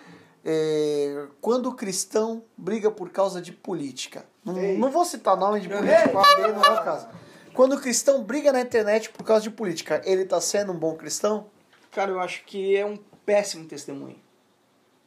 [0.45, 4.25] É, quando o cristão briga por causa de política.
[4.45, 7.09] Não, não vou citar nome de político, aí não é o caso.
[7.55, 10.95] Quando o cristão briga na internet por causa de política, ele tá sendo um bom
[10.97, 11.47] cristão?
[11.91, 14.17] Cara, eu acho que é um péssimo testemunho.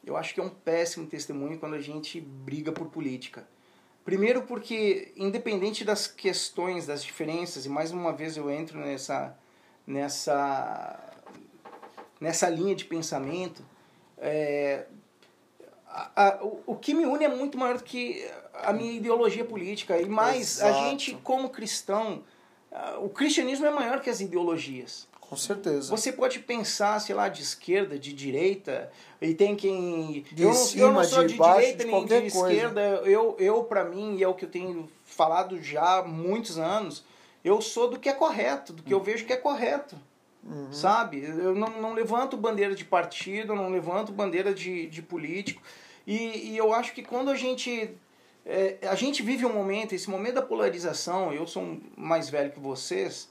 [0.04, 3.46] Eu acho que é um péssimo testemunho quando a gente briga por política.
[4.08, 9.38] Primeiro porque, independente das questões, das diferenças, e mais uma vez eu entro nessa,
[9.86, 10.98] nessa,
[12.18, 13.62] nessa linha de pensamento,
[14.18, 14.86] é,
[15.90, 19.44] a- a- o, o que me une é muito maior do que a minha ideologia
[19.44, 20.00] política.
[20.00, 20.86] E mais, a Exato.
[20.86, 22.24] gente, como cristão,
[23.02, 25.06] o cristianismo é maior que as ideologias.
[25.30, 25.90] Com certeza.
[25.90, 28.90] Você pode pensar, sei lá, de esquerda, de direita,
[29.22, 30.26] e tem quem.
[30.32, 32.54] De eu, não, eu não cima, sou de de, baixo, direita de nem de coisa.
[32.54, 32.82] esquerda.
[33.04, 37.04] Eu, eu para mim, e é o que eu tenho falado já há muitos anos,
[37.44, 39.98] eu sou do que é correto, do que eu vejo que é correto.
[40.46, 40.72] Uhum.
[40.72, 41.22] Sabe?
[41.22, 45.62] Eu não, não levanto bandeira de partido, não levanto bandeira de, de político.
[46.06, 47.90] E, e eu acho que quando a gente.
[48.46, 52.62] é, a gente vive um momento, esse momento da polarização, eu sou mais velho que
[52.62, 53.30] vocês.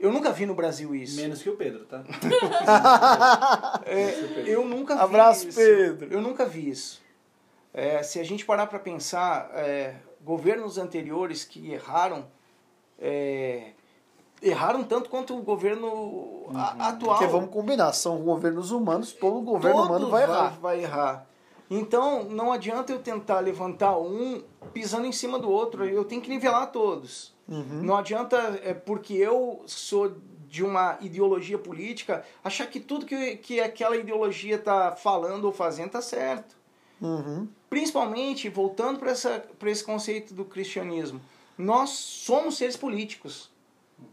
[0.00, 1.20] Eu nunca vi no Brasil isso.
[1.20, 2.02] Menos que o Pedro, tá?
[3.84, 4.14] É,
[4.46, 5.58] eu nunca vi Abraço, isso.
[5.58, 6.12] Pedro.
[6.12, 7.00] Eu nunca vi isso.
[7.72, 12.26] É, se a gente parar para pensar, é, governos anteriores que erraram,
[12.98, 13.72] é,
[14.42, 17.18] erraram tanto quanto o governo a- atual.
[17.18, 20.58] Porque vamos combinar, são governos humanos, todo governo Todo humano vai errar.
[20.60, 21.26] vai errar.
[21.70, 25.84] Então, não adianta eu tentar levantar um pisando em cima do outro.
[25.84, 27.32] Eu tenho que nivelar todos.
[27.50, 27.82] Uhum.
[27.82, 33.60] Não adianta, é porque eu sou de uma ideologia política, achar que tudo que, que
[33.60, 36.56] aquela ideologia está falando ou fazendo está certo.
[37.00, 37.48] Uhum.
[37.68, 41.20] Principalmente, voltando para esse conceito do cristianismo,
[41.58, 43.50] nós somos seres políticos.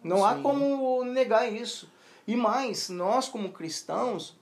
[0.04, 0.44] Não há Sim.
[0.44, 1.92] como negar isso.
[2.28, 4.36] E mais, nós como cristãos,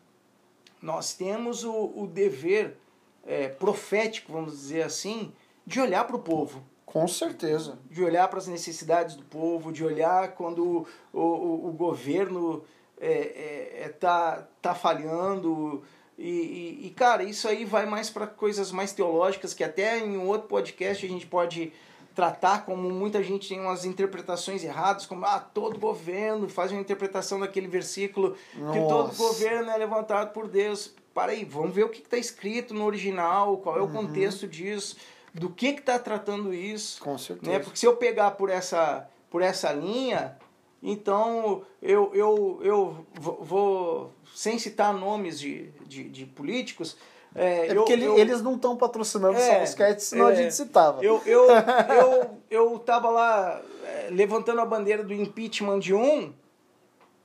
[0.82, 2.78] nós temos o, o dever
[3.26, 5.32] é, profético, vamos dizer assim,
[5.66, 6.64] de olhar para o povo
[6.96, 7.78] Com certeza.
[7.92, 12.64] de olhar para as necessidades do povo, de olhar quando o, o, o governo
[12.98, 15.84] é, é, é, tá, tá falhando.
[16.18, 20.18] E, e, e, cara, isso aí vai mais para coisas mais teológicas, que até em
[20.18, 21.74] um outro podcast a gente pode
[22.16, 27.42] tratar como muita gente tem umas interpretações erradas, como ah, todo governo faz uma interpretação
[27.42, 29.18] daquele versículo que todo Nossa.
[29.18, 30.96] governo é levantado por Deus.
[31.14, 34.96] Para aí, vamos ver o que está escrito no original, qual é o contexto disso,
[35.36, 37.52] do que está tratando isso Com certeza.
[37.52, 37.60] né?
[37.60, 40.38] Porque se eu pegar por essa, por essa linha,
[40.82, 46.96] então eu, eu, eu vou- sem citar nomes de, de, de políticos,
[47.36, 50.28] é, É eu- porque ele- eu- eles não estão patrocinando É, só os cats, senão
[50.28, 50.36] a é.
[50.36, 51.04] gente citava.
[51.04, 51.48] eu, eu,
[52.00, 56.32] eu, eu tava lá é, levantando a bandeira do impeachment de um,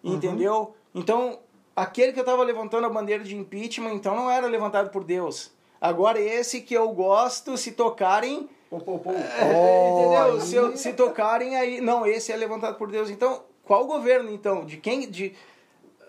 [0.03, 0.75] entendeu?
[0.95, 1.39] Então,
[1.77, 5.53] aquele que eu tava levantando a bandeira de impeachment, então não era levantado por Deus.
[5.81, 9.13] Agora esse que eu gosto, se tocarem, Pô, pô, pô.
[9.13, 10.23] é, entendeu?
[10.35, 13.09] aí- Se, eu- se tocarem aí, não, esse é levantado por Deus.
[13.11, 14.65] Então, qual governo então?
[14.65, 15.35] De quem de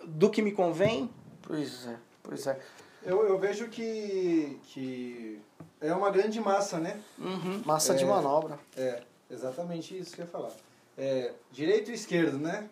[0.05, 1.09] do que me convém?
[1.43, 2.59] Pois é, pois é.
[3.03, 5.39] Eu, eu vejo que, que
[5.79, 6.99] é uma grande massa, né?
[7.17, 7.61] Uhum.
[7.65, 8.07] Massa de É.
[8.07, 8.59] manobra.
[8.77, 10.51] É, exatamente isso que eu ia falar.
[10.97, 12.67] É, direito e esquerdo, né?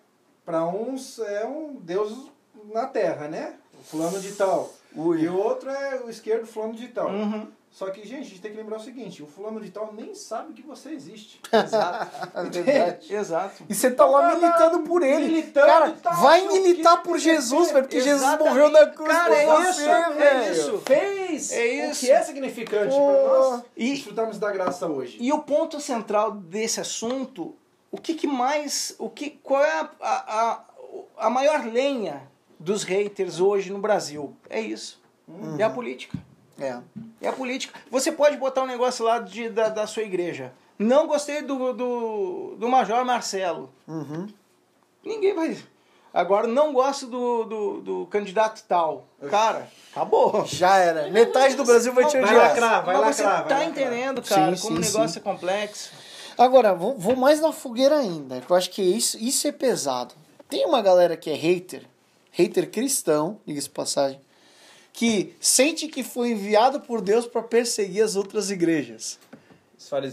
[0.46, 2.28] Para uns é um Deus
[2.74, 3.56] na terra, né?
[3.80, 4.72] O fulano de tal.
[4.96, 5.22] Ui.
[5.22, 7.10] E o outro é o esquerdo fulano de tal.
[7.10, 7.48] Uhum.
[7.72, 10.16] Só que, gente, a gente tem que lembrar o seguinte, o fulano de tal nem
[10.16, 11.40] sabe que você existe.
[11.54, 12.30] Exato.
[12.36, 13.14] É verdade.
[13.16, 13.64] Exato.
[13.70, 15.28] E você tá lá militando por ele.
[15.28, 19.12] militando Cara, tal, vai o militar por o Jesus, velho, porque Jesus morreu na cruz
[19.12, 20.52] Cara, é você, isso, é velho.
[20.52, 20.78] isso.
[20.80, 22.00] Fez É o isso.
[22.00, 23.06] que é significante Pô.
[23.06, 25.20] para nós E- desfrutarmos da graça hoje.
[25.22, 27.56] E o ponto central desse assunto,
[27.92, 30.60] o que, que mais, o que, qual é a, a, a,
[31.28, 32.24] a maior lenha
[32.60, 34.36] dos haters hoje no Brasil?
[34.50, 35.00] É isso.
[35.58, 36.18] É a política.
[36.60, 36.78] É.
[37.22, 37.80] É a política.
[37.90, 40.52] Você pode botar um negócio lá de, da, da sua igreja.
[40.78, 43.72] Não gostei do, do, do Major Marcelo.
[43.88, 44.28] Uhum.
[45.04, 45.58] Ninguém vai.
[46.14, 49.06] Agora, não gosto do, do, do candidato tal.
[49.30, 50.44] Cara, acabou.
[50.46, 51.10] Já era.
[51.12, 52.48] Metade do Brasil vai te Vai odiar.
[52.50, 53.64] lacrar, vai Mas você tá vai lacrar.
[53.68, 55.20] entendendo, cara, Sim, como o negócio sim.
[55.20, 55.92] é complexo.
[56.38, 60.16] Agora, vou, vou mais na fogueira ainda, que eu acho que isso, isso é pesado.
[60.50, 61.84] Tem uma galera que é hater,
[62.32, 64.20] hater cristão, diga-se passagem,
[64.94, 69.18] que sente que foi enviado por Deus para perseguir as outras igrejas.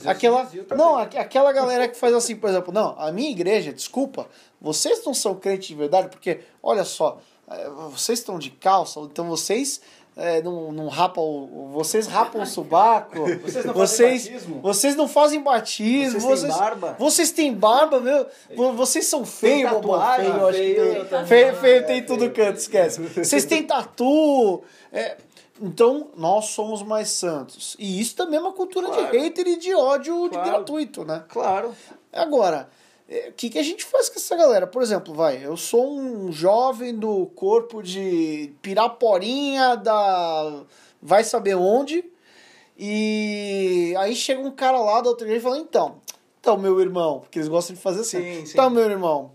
[0.09, 0.45] Aquela,
[0.77, 4.29] não, aqu- aquela galera que faz assim, por exemplo, não, a minha igreja, desculpa,
[4.61, 9.27] vocês não são crentes de verdade, porque, olha só, eh, vocês estão de calça, então
[9.29, 9.81] vocês
[10.17, 14.61] eh, não, não rapam, vocês rapam o subaco, Vocês não fazem vocês, batismo?
[14.63, 16.97] vocês não fazem batismo, Vocês têm barba?
[16.99, 18.27] vocês têm barba, meu,
[18.57, 20.25] vo- vocês são feios, tatuagem?
[20.27, 21.27] feio, eu acho que Feio, tem.
[21.27, 23.01] feio, feio tem É, tudo feio, canto, esquece.
[23.03, 25.17] Vocês têm tatu, é,
[25.61, 27.77] então, nós somos mais santos.
[27.79, 29.11] E isso também é uma cultura Claro.
[29.11, 30.51] de hater e de ódio de Claro.
[30.51, 31.25] gratuito, né?
[31.29, 31.75] Claro.
[32.13, 32.69] Agora, é,
[33.09, 34.67] o que, que a gente faz com essa galera?
[34.67, 40.65] Por exemplo, vai, eu sou um jovem do corpo de Piraporinha da
[41.01, 42.05] vai saber onde,
[42.77, 46.01] e aí chega um cara lá da outra igreja e fala, então,
[46.41, 48.53] então, meu irmão, porque eles gostam de fazer assim, Sim, sim.
[48.53, 49.31] então, meu irmão,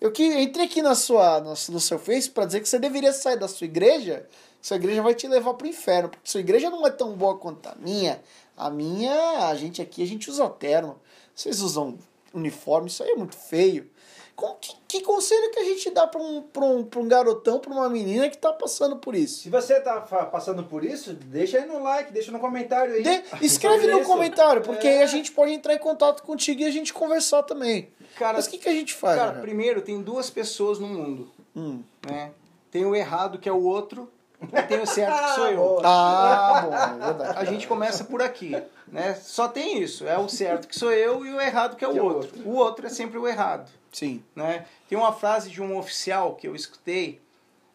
[0.00, 3.12] eu que entrei aqui na sua, no, no seu Face para dizer que você deveria
[3.12, 4.26] sair da sua igreja
[4.60, 7.66] Sua igreja vai te levar pro inferno, porque sua igreja não é tão boa quanto
[7.66, 8.20] a minha.
[8.56, 10.98] A minha, a gente aqui, a gente usa terno.
[11.34, 11.96] Vocês usam
[12.34, 13.90] uniforme, isso aí é muito feio.
[14.34, 17.58] Com, que, que conselho que a gente dá pra um, pra um, pra um garotão,
[17.58, 19.44] pra uma menina que tá passando por isso?
[19.44, 23.02] Se você tá passando por isso, deixa aí no like, deixa no comentário aí.
[23.02, 24.98] De- escreve no comentário, porque É.
[24.98, 27.88] aí a gente pode entrar em contato contigo e a gente conversar também.
[28.18, 29.18] Cara, Mas o que, que a gente faz?
[29.18, 29.40] cara, né?
[29.40, 31.82] primeiro tem duas pessoas no mundo, Hum.
[32.06, 32.30] né?
[32.70, 34.10] Tem o errado que é o outro
[34.42, 35.80] e tem o certo que sou eu.
[35.84, 37.38] Ah, bom, é verdade.
[37.38, 39.14] A gente começa por aqui, né?
[39.14, 41.92] Só tem isso, é o certo que sou eu e o errado que é o
[41.92, 42.42] Que é outro.
[42.44, 44.22] O outro é sempre o errado, Sim.
[44.34, 44.66] né?
[44.88, 47.20] Tem uma frase de um oficial que eu escutei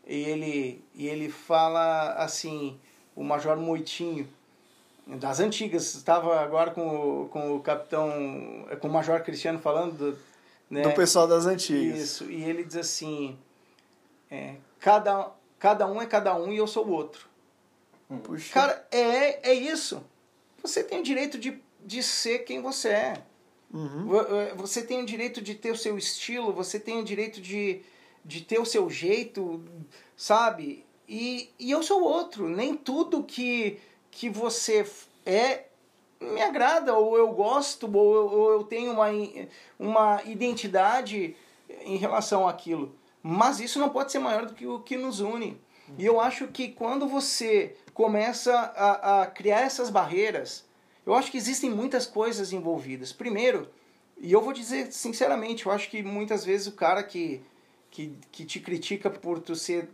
[0.06, 2.80] e ele e ele fala assim,
[3.16, 4.28] o Major Moitinho
[5.08, 8.12] das antigas, estava agora com o, com o capitão,
[8.80, 10.18] com o Major Cristiano falando do,
[10.70, 10.84] né?
[10.84, 12.00] Do pessoal das antigas.
[12.00, 13.38] Isso, e ele diz assim:
[14.30, 15.30] é, cada,
[15.62, 17.30] cada um é cada um e eu sou o outro.
[18.24, 18.52] Puxa.
[18.52, 20.04] Cara, é, é isso.
[20.62, 23.24] Você tem o direito de, de ser quem você é.
[23.72, 24.10] Uhum.
[24.18, 27.82] Eh, Você tem o direito de ter o seu estilo, você tem o direito de,
[28.26, 29.64] de ter o seu jeito,
[30.18, 30.84] sabe?
[31.08, 32.50] E, e eu sou outro.
[32.50, 34.86] Nem tudo que, que você
[35.26, 35.66] é
[36.20, 39.08] me agrada, ou eu gosto, ou eu, ou eu tenho uma,
[39.80, 41.36] uma identidade
[41.84, 42.94] em relação àquilo.
[43.24, 45.60] Mas isso não pode ser maior do que o que nos une.
[45.98, 50.66] E eu acho que quando você começa a, a criar essas barreiras,
[51.06, 53.12] eu acho que existem muitas coisas envolvidas.
[53.12, 53.70] Primeiro,
[54.18, 57.42] e eu vou dizer sinceramente, eu acho que muitas vezes o cara que,
[57.90, 59.90] que, que te critica por tu ser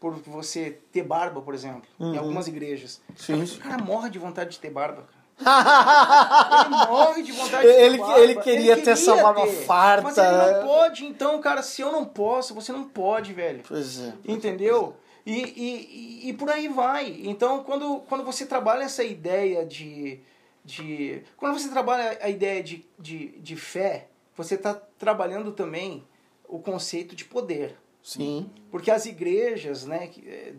[0.00, 2.18] por você ter barba, por exemplo, em Uhum.
[2.18, 3.00] algumas igrejas.
[3.14, 3.40] Sim.
[3.44, 5.21] O cara morre de vontade de ter barba, cara.
[6.66, 8.20] Ele morre de vontade de Ele- barba.
[8.20, 12.04] ele queria ter essa barba farta, Mas ele não pode, então, cara, se eu não
[12.04, 13.62] posso, você não pode, velho.
[13.66, 14.12] Pois é.
[14.26, 14.96] Entendeu?
[15.24, 17.20] E, e, e, por aí vai.
[17.24, 20.18] Então, quando, quando você trabalha essa ideia de.
[20.64, 26.04] de quando você trabalha a ideia de, de, de fé, você está trabalhando também
[26.48, 27.76] o conceito de poder.
[28.02, 28.50] Sim.
[28.70, 30.54] Porque as igrejas, né, é,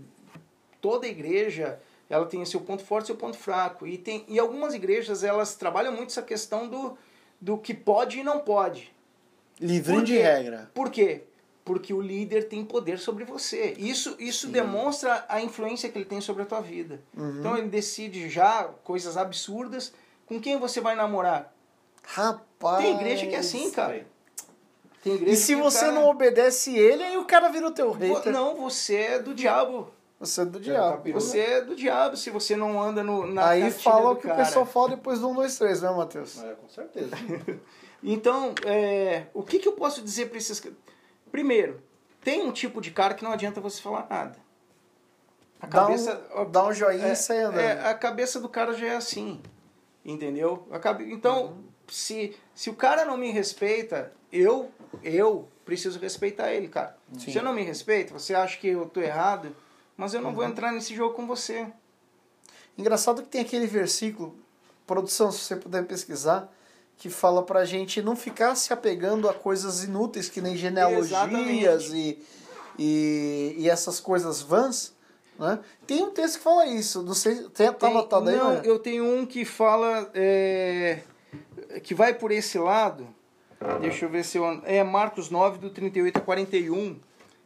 [0.80, 1.80] toda igreja,
[2.14, 3.88] ela tem seu ponto forte e seu ponto fraco.
[3.88, 6.98] E, tem, e algumas igrejas, elas trabalham muito essa questão do,
[7.42, 8.94] do que pode e não pode.
[9.60, 10.72] Livrinho Por de regra.
[10.74, 11.24] Por quê?
[11.66, 13.74] Porque o líder tem poder sobre você.
[13.78, 17.02] Isso, isso demonstra a influência que ele tem sobre a tua vida.
[17.18, 17.40] Uhum.
[17.40, 19.94] Então ele decide já coisas absurdas.
[20.26, 21.54] Com quem você vai namorar?
[22.04, 22.84] Rapaz.
[22.84, 24.06] Tem igreja que é assim, cara.
[25.04, 27.72] Tem igreja E se que você cara- não obedece ele, aí o cara vira o
[27.72, 28.32] teu hater.
[28.32, 29.92] Não, você é do diabo.
[30.26, 31.12] Você é do diabo.
[31.14, 34.30] Você é do diabo se você não anda no, na Aí fala o que o
[34.30, 34.44] cara.
[34.46, 36.42] pessoal fala depois do 1, 2, 3, né, Matheus?
[36.44, 37.10] É, com certeza.
[38.06, 40.62] Então, é, o que, que eu posso dizer para esses...
[41.32, 41.82] Primeiro,
[42.22, 44.38] tem um tipo de cara que não adianta você falar nada.
[45.62, 46.22] A Dá cabeça...
[46.36, 47.60] um, dá um joinha é, e sai andando.
[47.62, 49.42] é, a cabeça do cara já é assim.
[50.04, 50.68] Entendeu?
[50.70, 51.64] A cabe- Então, Uhum.
[51.88, 54.70] se, se o cara não me respeita, eu,
[55.02, 56.98] eu preciso respeitar ele, cara.
[57.14, 57.20] Sim.
[57.20, 59.56] Se você não me respeita, você acha que eu tô errado,
[59.98, 60.36] mas eu não Uhum.
[60.36, 61.68] vou entrar nesse jogo com você.
[62.78, 64.36] Engraçado que tem aquele versículo,
[64.88, 66.52] produção, se você puder pesquisar,
[66.98, 72.20] que fala pra gente não ficar se apegando a coisas inúteis, que nem genealogias e,
[72.78, 74.94] e, e essas coisas vãs.
[75.38, 75.60] Né?
[75.88, 78.62] Tem um texto que fala isso, não sei, tem, tá Tem- anotado aí, Não, né?
[78.64, 80.10] eu tenho um que fala.
[80.14, 81.00] é,
[81.82, 83.08] que vai por esse lado.
[83.82, 84.46] Deixa eu ver se eu.
[84.66, 87.00] É Marcos 9, do 38 a 41.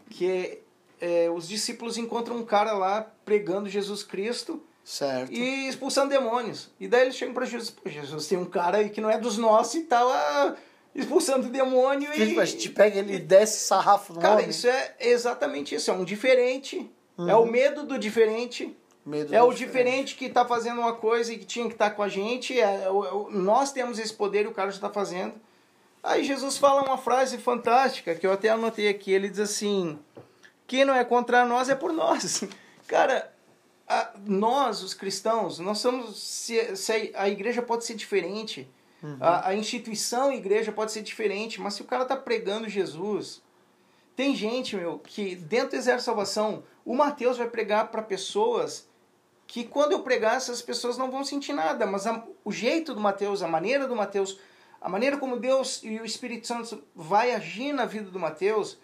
[0.09, 0.59] Que é,
[0.99, 5.31] é, os discípulos encontram um cara lá pregando Jesus Cristo Certo.
[5.31, 6.69] e expulsando demônios.
[6.79, 9.17] E daí eles chegam para Jesus: Pô, Jesus, tem um cara aí que não é
[9.17, 10.55] dos nossos e tal, ah,
[10.95, 12.39] expulsando demônio e.
[12.39, 14.49] A gente pega ele e desce sarrafo no Cara, homem.
[14.49, 15.91] isso é exatamente isso.
[15.91, 16.89] É um diferente.
[17.27, 18.75] É o medo do diferente.
[19.05, 21.91] Medo É do o diferente que está fazendo uma coisa e que tinha que estar
[21.91, 22.59] com a gente.
[22.59, 25.33] É, o- o- nós temos esse poder e o cara já está fazendo.
[26.03, 29.11] Aí Jesus fala uma frase fantástica que eu até anotei aqui.
[29.11, 29.97] Ele diz assim:
[30.67, 32.43] Quem não é contra nós é por nós.
[32.87, 33.33] Cara,
[33.87, 36.21] a- nós, os cristãos, nós somos.
[36.21, 38.69] Se, se a, a igreja pode ser diferente,
[39.21, 43.41] a, a instituição igreja pode ser diferente, mas se o cara está pregando Jesus.
[44.15, 48.87] Tem gente, meu, que dentro do Exército de Salvação, o Mateus vai pregar para pessoas
[49.45, 52.99] que quando eu pregar, essas pessoas não vão sentir nada, mas a- o jeito do
[52.99, 54.39] Mateus, a maneira do Mateus,
[54.79, 58.77] a maneira como Deus e o Espírito Santo vai agir na vida do Mateus,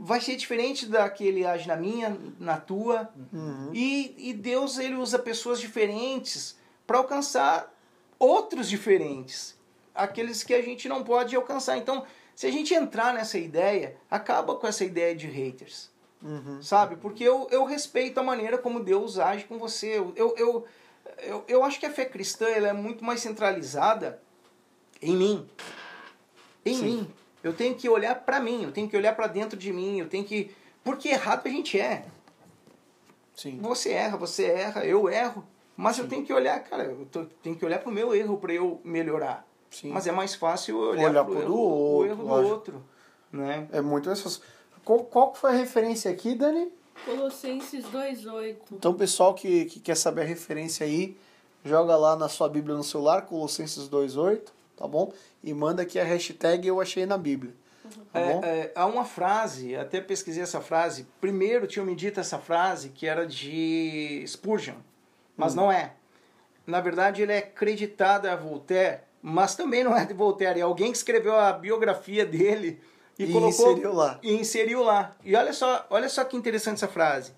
[0.00, 3.10] vai ser diferente da que ele age na minha, na tua.
[3.32, 3.70] Uhum.
[3.72, 7.72] E, e Deus ele usa pessoas diferentes para alcançar
[8.18, 9.58] outros diferentes,
[9.94, 11.76] aqueles que a gente não pode alcançar.
[11.76, 15.90] Então, se a gente entrar nessa ideia, acaba com essa ideia de haters.
[16.24, 16.62] Uhum.
[16.62, 16.94] sabe?
[16.94, 19.98] Porque eu, eu respeito a maneira como Deus age com você.
[19.98, 20.66] Eu, eu, eu,
[21.18, 24.21] eu, eu acho que a fé cristã ela é muito mais centralizada
[25.02, 25.46] em mim.
[26.64, 26.84] Em Sim.
[26.84, 27.10] mim.
[27.42, 30.08] Eu tenho que olhar pra mim, eu tenho que olhar pra dentro de mim, eu
[30.08, 30.50] tenho que.
[30.84, 32.04] Porque errado a gente é.
[33.34, 33.58] Sim.
[33.60, 35.44] Você erra, você erra, eu erro.
[35.76, 38.52] Mas eu tenho que olhar, cara, eu tô- tenho que olhar pro meu erro pra
[38.52, 39.46] eu melhorar.
[39.70, 39.88] Sim.
[39.90, 42.28] Mas é mais fácil eu olhar, Olhar pro, pro erro, do o outro, erro do
[42.28, 42.54] lógico.
[42.54, 42.84] outro.
[43.32, 43.68] Né?
[43.72, 44.40] É muito essas.
[44.84, 46.70] Qual, qual que foi a referência aqui, Dani?
[47.06, 48.56] Colossenses 2,8.
[48.72, 51.16] Então, pessoal que, que quer saber a referência aí,
[51.64, 55.12] joga lá na sua Bíblia no celular, Colossenses 2.8, tá bom?
[55.42, 57.54] E manda aqui a hashtag eu achei na Bíblia.
[58.12, 58.40] Tá bom?
[58.44, 61.06] É, é, há uma frase, até pesquisei essa frase.
[61.20, 64.76] Primeiro tinham me dito essa frase que era de Spurgeon,
[65.36, 65.94] mas não é.
[66.66, 70.60] Na verdade, ele é acreditado a Voltaire, mas também não é de Voltaire.
[70.60, 72.80] É alguém que escreveu a biografia dele
[73.18, 74.18] e, E colocou inseriu lá.
[74.22, 75.16] E inseriu lá.
[75.24, 77.32] E olha só, olha só que interessante essa frase.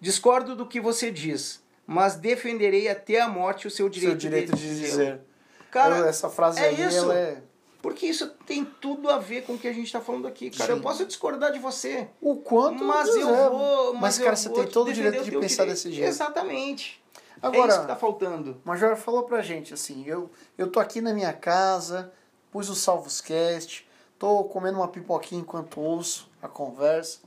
[0.00, 4.56] Discordo do que você diz, mas defenderei até a morte o seu direito, Seu direito
[4.56, 5.20] de dizê-lo." dizer.
[5.70, 6.98] Cara, Eu- essa frase é aí, isso.
[6.98, 7.42] ela é.
[7.82, 10.72] porque isso tem tudo a ver com o que a gente está falando aqui, cara.
[10.72, 10.78] Sim.
[10.78, 13.20] Eu posso discordar de você, O quanto mas quiser.
[13.22, 13.94] eu vou.
[13.94, 15.68] Mas, eu cara, você tem te todo o direito de pensar direito.
[15.70, 16.08] desse jeito.
[16.08, 17.02] Exatamente.
[17.42, 18.60] é Agora, isso que tá faltando.
[18.64, 22.12] Major falou pra gente assim, eu, eu tô aqui na minha casa,
[22.50, 27.20] pus o Salvos Cast, tô comendo uma pipoquinha enquanto ouço a conversa,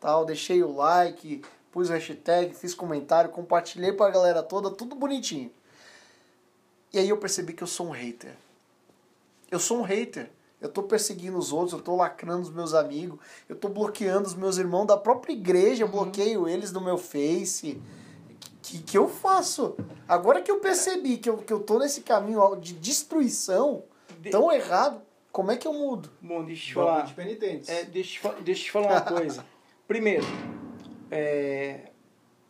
[0.00, 5.50] tal, deixei o like, pus hashtag, fiz comentário, compartilhei pra galera toda, tudo bonitinho.
[6.92, 8.34] E aí eu percebi que eu sou um hater.
[9.50, 10.30] Eu sou um hater.
[10.60, 13.18] Eu tô perseguindo os outros, eu tô lacrando os meus amigos,
[13.48, 17.80] eu tô bloqueando os meus irmãos da própria igreja, eu bloqueio eles no meu Face.
[18.60, 19.76] Que, que eu faço?
[20.08, 23.84] Agora que eu percebi que eu, que eu tô nesse caminho de destruição
[24.20, 26.10] De- tão errado, como é que eu mudo?
[26.20, 27.02] Bom, deixa eu falar.
[27.06, 27.68] de penitentes.
[27.68, 29.46] É, deixa, eu te fa- deixa eu te falar uma coisa.
[29.86, 30.26] Primeiro,
[31.08, 31.90] é,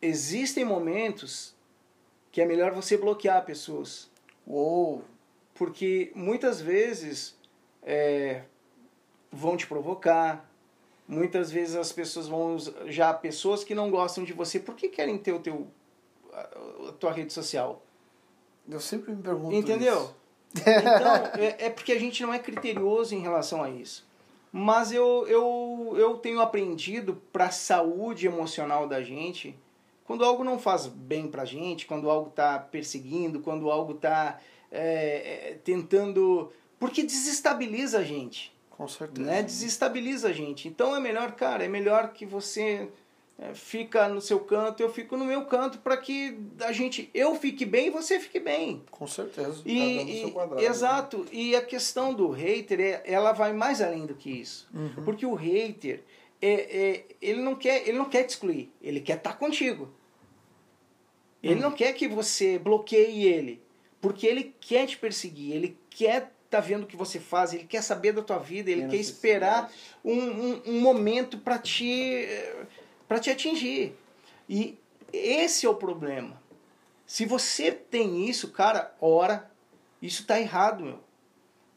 [0.01, 1.55] existem momentos
[2.33, 4.09] que é melhor você bloquear pessoas.
[4.49, 5.05] Uou,
[5.55, 7.37] Porque muitas vezes
[7.83, 8.43] é,
[9.31, 10.51] vão te provocar,
[11.07, 15.19] muitas vezes as pessoas vão já pessoas que não gostam de você, por que querem
[15.19, 15.67] ter o teu
[16.33, 17.83] a tua rede social?
[18.71, 20.03] eu sempre me pergunto Entendeu?
[20.03, 20.15] isso.
[20.55, 24.07] Então, é, é porque a gente não é criterioso em relação a isso.
[24.53, 29.59] Mas eu, eu, eu tenho aprendido para a saúde emocional da gente,
[30.09, 34.41] quando algo não faz bem pra gente, quando algo tá perseguindo, quando algo tá
[34.73, 36.51] é, é, tentando.
[36.81, 38.51] Porque desestabiliza a gente.
[38.71, 39.31] Com certeza.
[39.31, 39.43] Né?
[39.43, 40.67] Desestabiliza a gente.
[40.67, 42.89] Então é melhor, cara, é melhor que você
[43.39, 47.35] é, fica no seu canto, eu fico no meu canto, para que a gente, eu
[47.35, 48.83] fique bem e você fique bem.
[48.91, 49.61] Com certeza.
[49.67, 50.67] E, e- quadrado, né?
[50.67, 51.27] exato.
[51.31, 54.67] E a questão do hater, é, ela vai mais além do que isso.
[54.73, 55.05] Uhum.
[55.05, 56.03] Porque o hater,
[56.41, 59.98] é, é, ele, não quer, ele não quer te excluir, ele quer estar contigo.
[61.43, 61.61] Ele Uhum.
[61.61, 63.63] não quer que você bloqueie ele,
[64.01, 67.83] porque ele quer te perseguir, ele quer estar vendo o que você faz, ele quer
[67.83, 69.71] saber da tua vida, ele quer esperar
[70.05, 72.27] um, um, um momento para te,
[73.07, 73.95] para te atingir.
[74.49, 74.77] E
[75.13, 76.41] esse é o problema.
[77.07, 79.51] Se você tem isso, cara, ora,
[80.01, 81.01] isso tá errado, meu.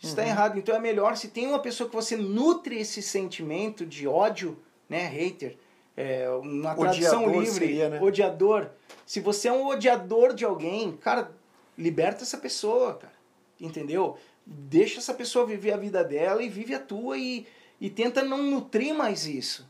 [0.01, 0.57] Isso tá errado.
[0.57, 4.57] Então é melhor se tem uma pessoa que você nutre esse sentimento de ódio,
[4.89, 5.57] né, hater,
[5.95, 8.01] é, uma tradução Odiador livre, seria, né?
[8.01, 8.67] odiador.
[9.05, 11.31] Se você é um odiador de alguém, cara,
[11.77, 13.13] liberta essa pessoa, cara.
[13.59, 14.17] Entendeu?
[14.45, 17.45] Deixa essa pessoa viver a vida dela e vive a tua e,
[17.79, 19.69] e tenta não nutrir mais isso.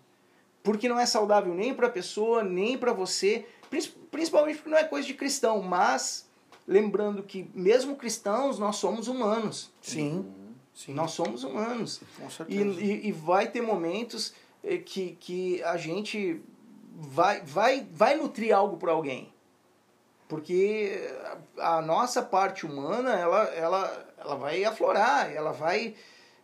[0.64, 4.78] Porque não é saudável nem para a pessoa, nem para você, Prin- principalmente porque não
[4.78, 6.30] é coisa de cristão, mas
[6.68, 9.72] lembrando que mesmo cristãos nós somos humanos.
[9.82, 10.26] Sim.
[10.74, 10.94] Sim.
[10.94, 12.00] Nós somos humanos.
[12.18, 12.82] Com E, certeza.
[12.82, 14.34] e, e vai ter momentos
[14.86, 16.42] que, que a gente
[16.96, 19.34] vai, vai, vai nutrir algo para alguém.
[20.28, 21.10] Porque
[21.58, 25.96] a nossa parte humana, ela, ela, ela vai aflorar, ela vai...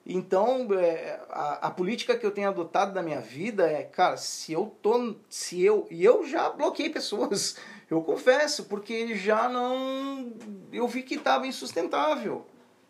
[0.05, 4.53] Então, eh, a, a política que eu tenho adotado na minha vida é, cara, se
[4.53, 5.15] eu tô...
[5.29, 7.57] Se eu, e eu já bloqueei pessoas,
[7.89, 10.33] eu confesso, porque já não...
[10.71, 12.45] Eu vi que estava insustentável.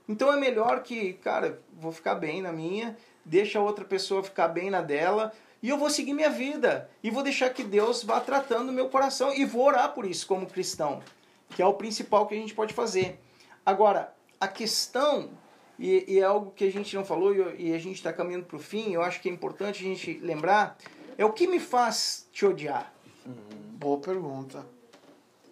[0.07, 2.97] Então é melhor que, cara, vou ficar bem na minha,
[3.27, 6.89] deixa a outra pessoa ficar bem na dela, e eu vou seguir minha vida.
[7.03, 9.33] E vou deixar que Deus vá tratando o meu coração.
[9.33, 11.01] E vou orar por isso como cristão,
[11.49, 13.19] que é o principal que a gente pode fazer.
[13.65, 15.31] Agora, a questão,
[15.77, 18.45] e, e é algo que a gente não falou e, e a gente está caminhando
[18.45, 20.77] para o fim, eu acho que é importante a gente lembrar,
[21.17, 22.93] é o que me faz te odiar.
[23.25, 24.65] Boa pergunta.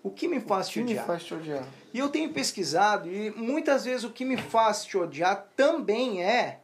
[0.01, 1.05] O que me faz O te que me odiar?
[1.07, 1.67] faz te odiar?
[1.91, 6.59] E eu tenho pesquisado e muitas vezes o que me faz te odiar também é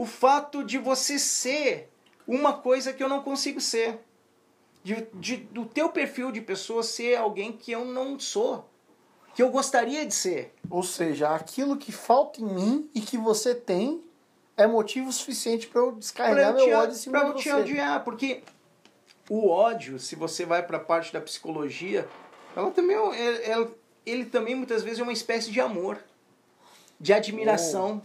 [0.00, 1.90] o fato de você ser
[2.26, 3.98] uma coisa que eu não consigo ser.
[4.82, 8.64] de, de- do teu perfil de pessoa ser alguém que eu não sou,
[9.34, 10.54] que eu gostaria de ser.
[10.70, 14.02] Ou seja, aquilo que falta em mim e que você tem
[14.56, 17.30] é motivo suficiente para eu descarregar Pra eu meu te- ódio em cima pra de
[17.30, 17.54] eu te você.
[17.60, 18.42] odiar, porque
[19.28, 22.08] o ódio, se você vai para a parte da psicologia,
[22.56, 23.70] ela também é- é- ela-
[24.06, 25.98] ele também muitas vezes é uma espécie de amor,
[26.98, 28.00] de admiração.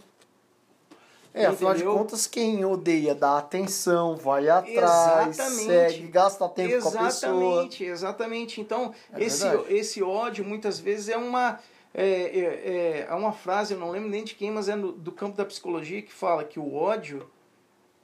[1.38, 5.64] É, afinal de contas, quem odeia dá atenção, vai atrás, Exatamente.
[5.66, 7.06] segue, gasta tempo com a pessoa.
[7.08, 8.60] Exatamente, exatamente.
[8.62, 9.74] Então, É esse, verdade.
[9.74, 11.58] esse ódio muitas vezes é uma.
[11.92, 14.92] É, é, é- é uma frase, eu não lembro nem de quem, mas é no-
[14.92, 17.28] do campo da psicologia que fala que o ódio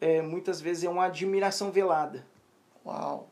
[0.01, 2.27] é, muitas vezes é uma admiração velada.
[2.85, 3.29] Uau.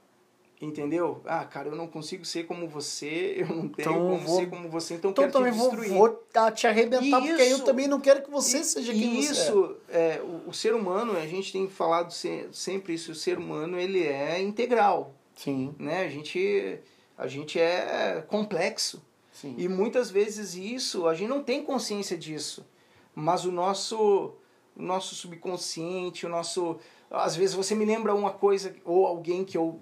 [0.61, 1.23] Entendeu?
[1.25, 4.51] Ah, cara, eu não consigo ser como você, eu não tenho Então como vou- ser
[4.51, 5.93] como você, então, Então quero também te vou, destruir.
[5.95, 7.65] vou ah, te arrebentar, porque aí eu Isso.
[7.65, 9.33] também não quero que você E- seja quem você é.
[9.33, 13.39] isso, é, o, o ser humano, a gente tem falado se- sempre isso, o ser
[13.39, 16.05] humano ele é integral, Sim, né?
[16.05, 16.79] A gente,
[17.17, 19.03] a gente é complexo.
[19.33, 19.55] sim.
[19.57, 22.67] E muitas vezes isso, a gente não tem consciência disso.
[23.15, 24.35] Mas o nosso,
[24.77, 26.77] o nosso subconsciente, o nosso.
[27.11, 29.81] Às vezes você me lembra uma coisa, ou alguém que eu,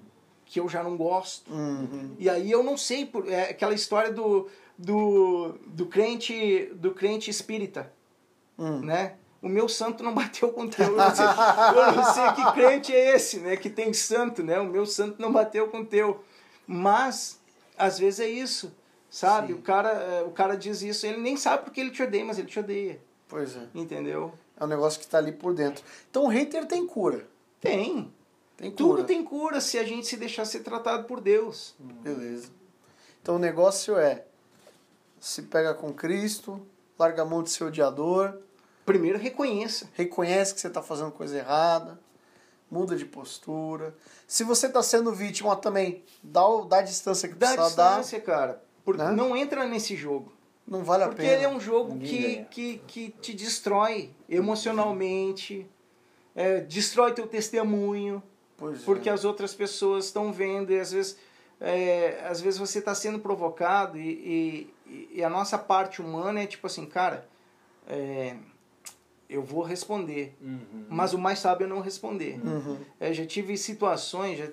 [0.49, 1.53] que eu já não gosto.
[1.53, 2.16] Uhum.
[2.18, 7.30] E aí eu não sei, por, é aquela história do, do, do crente do crente
[7.30, 7.92] espírita,
[8.59, 8.80] Hum.
[8.80, 9.14] né?
[9.40, 10.86] O meu santo não bateu com o teu.
[10.86, 13.57] Eu não, sei, eu não sei que crente é esse, né?
[13.57, 14.59] Que tem santo, né?
[14.59, 16.24] O meu santo não bateu com o teu.
[16.66, 17.38] Mas,
[17.76, 18.74] às vezes é isso,
[19.09, 19.53] sabe?
[19.53, 19.59] Sim.
[19.59, 22.38] O cara, é, o cara diz isso, ele nem sabe porque ele te odeia, mas
[22.38, 22.99] ele te odeia.
[23.28, 23.68] Pois é.
[23.74, 24.32] Entendeu?
[24.59, 25.84] É um negócio que tá ali por dentro.
[26.11, 27.24] Então o hater tem cura.
[27.61, 28.12] Tem.
[28.59, 29.04] Tem Tudo cura.
[29.04, 31.74] tem cura se a gente se deixar ser tratado por Deus.
[31.78, 32.50] Beleza.
[33.22, 34.24] Então o negócio é
[35.20, 36.61] se pega com Cristo,
[36.98, 38.36] larga a mão de ser odiador,
[38.84, 39.88] Primeiro reconheça.
[39.94, 42.00] reconhece que você está fazendo coisa errada,
[42.70, 43.94] muda de postura.
[44.26, 48.62] Se você está sendo vítima também, dá, dá a distância que Dá precisa distância, cara.
[48.84, 49.12] Porque Né?
[49.12, 50.32] não entra nesse jogo.
[50.66, 50.78] dar.
[50.78, 51.34] Não vale a Porque pena.
[51.34, 55.66] ele é um jogo Ninguém que, que, que te destrói emocionalmente,
[56.34, 58.22] é, destrói teu testemunho,
[58.59, 58.84] Pois é.
[58.84, 61.16] porque as outras pessoas estão vendo e às vezes,
[61.61, 66.46] é, às vezes você está sendo provocado e, e, e a nossa parte humana é
[66.46, 67.26] tipo assim, cara,
[67.86, 68.36] é,
[69.28, 70.86] eu vou responder, Uhum.
[70.90, 72.40] mas o mais sábio é não responder.
[72.44, 72.78] Uhum.
[72.98, 74.48] É, já tive situações já-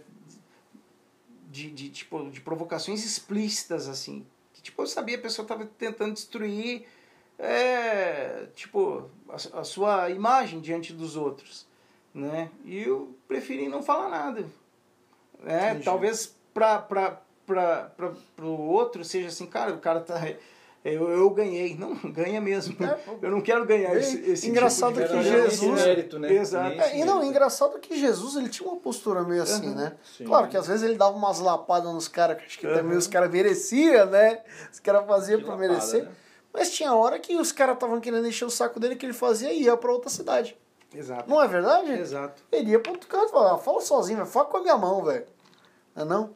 [1.49, 4.25] de, de, tipo, de provocações explícitas, assim.
[4.53, 6.85] Que, tipo, eu sabia que a pessoa estava tentando destruir
[7.39, 11.65] é, tipo, a, a sua imagem diante dos outros.
[12.15, 12.49] Né?
[12.63, 14.45] E eu preferi não falar nada.
[15.45, 15.83] É, Entendi.
[15.85, 20.15] talvez para pra, pra, pra, pro outro seja assim, cara, o cara tá.
[20.83, 21.75] Eu, eu ganhei.
[21.75, 22.77] Não, ganha mesmo.
[22.85, 26.31] É, eu não quero ganhar é esse, esse engraçado tipo de que Jesus- mérito, né?
[26.33, 26.79] Exato.
[26.79, 29.75] É, e não, engraçado que Jesus ele tinha uma postura meio assim, Uhum.
[29.75, 29.97] né?
[30.17, 30.23] Sim.
[30.23, 32.97] Claro que às vezes ele dava umas lapadas nos caras, que acho que também Uhum.
[32.99, 34.41] os caras mereciam, né?
[34.71, 36.03] Os caras faziam lapada, merecer.
[36.05, 36.11] né?
[36.53, 39.51] Mas tinha hora que os caras estavam querendo encher o saco dele, que ele fazia
[39.51, 40.55] e ia pra outra cidade.
[40.95, 41.29] Exato.
[41.29, 41.91] Não é verdade?
[41.91, 42.41] Exato.
[42.51, 45.03] Ele ia pro outro canto e falava, fala sozinho, velho, fala com a minha mão,
[45.03, 45.25] velho.
[45.95, 46.29] Não é não?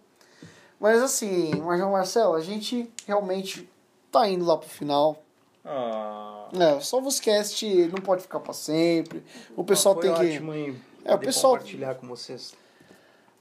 [0.79, 3.69] Mas assim, mas Marcelo, a gente realmente
[4.11, 5.21] tá indo lá pro final.
[5.65, 9.23] Ah, É, só vos cast não pode ficar pra sempre.
[9.55, 10.21] O pessoal Foi tem que.
[10.35, 12.53] ótimo em É, o pessoal- compartilhar com vocês.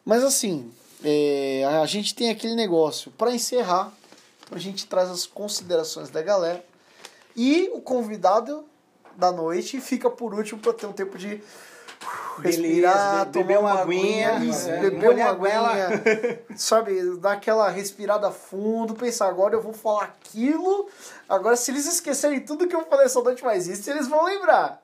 [0.05, 0.71] Mas assim,
[1.05, 3.11] é, a gente tem aquele negócio.
[3.13, 3.93] Pra encerrar,
[4.51, 6.65] a gente traz as considerações da galera.
[7.37, 8.65] E o convidado
[9.19, 13.57] da noite fica por último pra ter um tempo de uh, respirar, Beleza, be- beber
[13.57, 19.27] tomar uma aguinha, isso, é, beber molhar uma aguinha, sabe, dar aquela respirada fundo, pensar
[19.27, 20.89] agora eu vou falar aquilo.
[21.29, 24.81] Agora, se eles esquecerem tudo que eu falei essa noite mais isso, eles vão lembrar.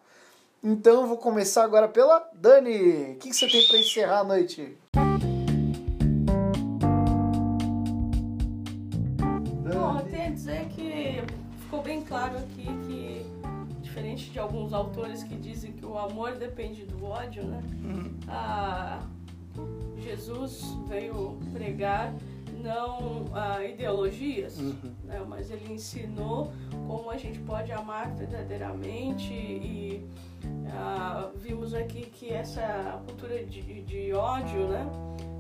[0.63, 3.13] Então eu vou começar agora pela Dani.
[3.13, 4.77] O que, que você tem pra encerrar a noite?
[9.73, 11.23] Bom, eu tenho a dizer que
[11.63, 12.67] ficou bem claro aqui
[14.15, 17.63] diferente de alguns autores que dizem que o amor depende do ódio, né?
[18.29, 19.01] Ah,
[19.99, 22.15] Jesus veio pregar
[22.63, 24.59] não ah, ideologias,
[25.05, 25.23] né?
[25.29, 26.51] mas ele ensinou
[26.87, 30.09] como a gente pode amar verdadeiramente e
[30.73, 34.87] ah, vimos aqui que essa cultura de, de ódio, né?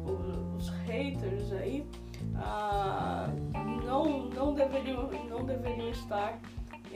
[0.05, 1.87] os, os haters aí,
[2.37, 3.29] ah,
[3.85, 6.39] não, não, deveriam, não deveriam estar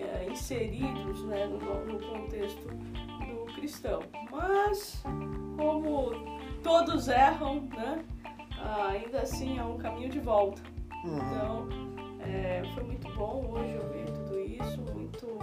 [0.02, 4.00] eh, inseridos né, no, no contexto do cristão.
[4.30, 5.02] Mas,
[5.56, 6.10] como
[6.62, 8.04] todos erram, né,
[8.60, 10.60] ah, ainda assim é um caminho de volta.
[11.04, 11.16] Uhum.
[11.16, 11.68] Então,
[12.20, 15.38] é, foi muito bom hoje ouvir tudo isso, muito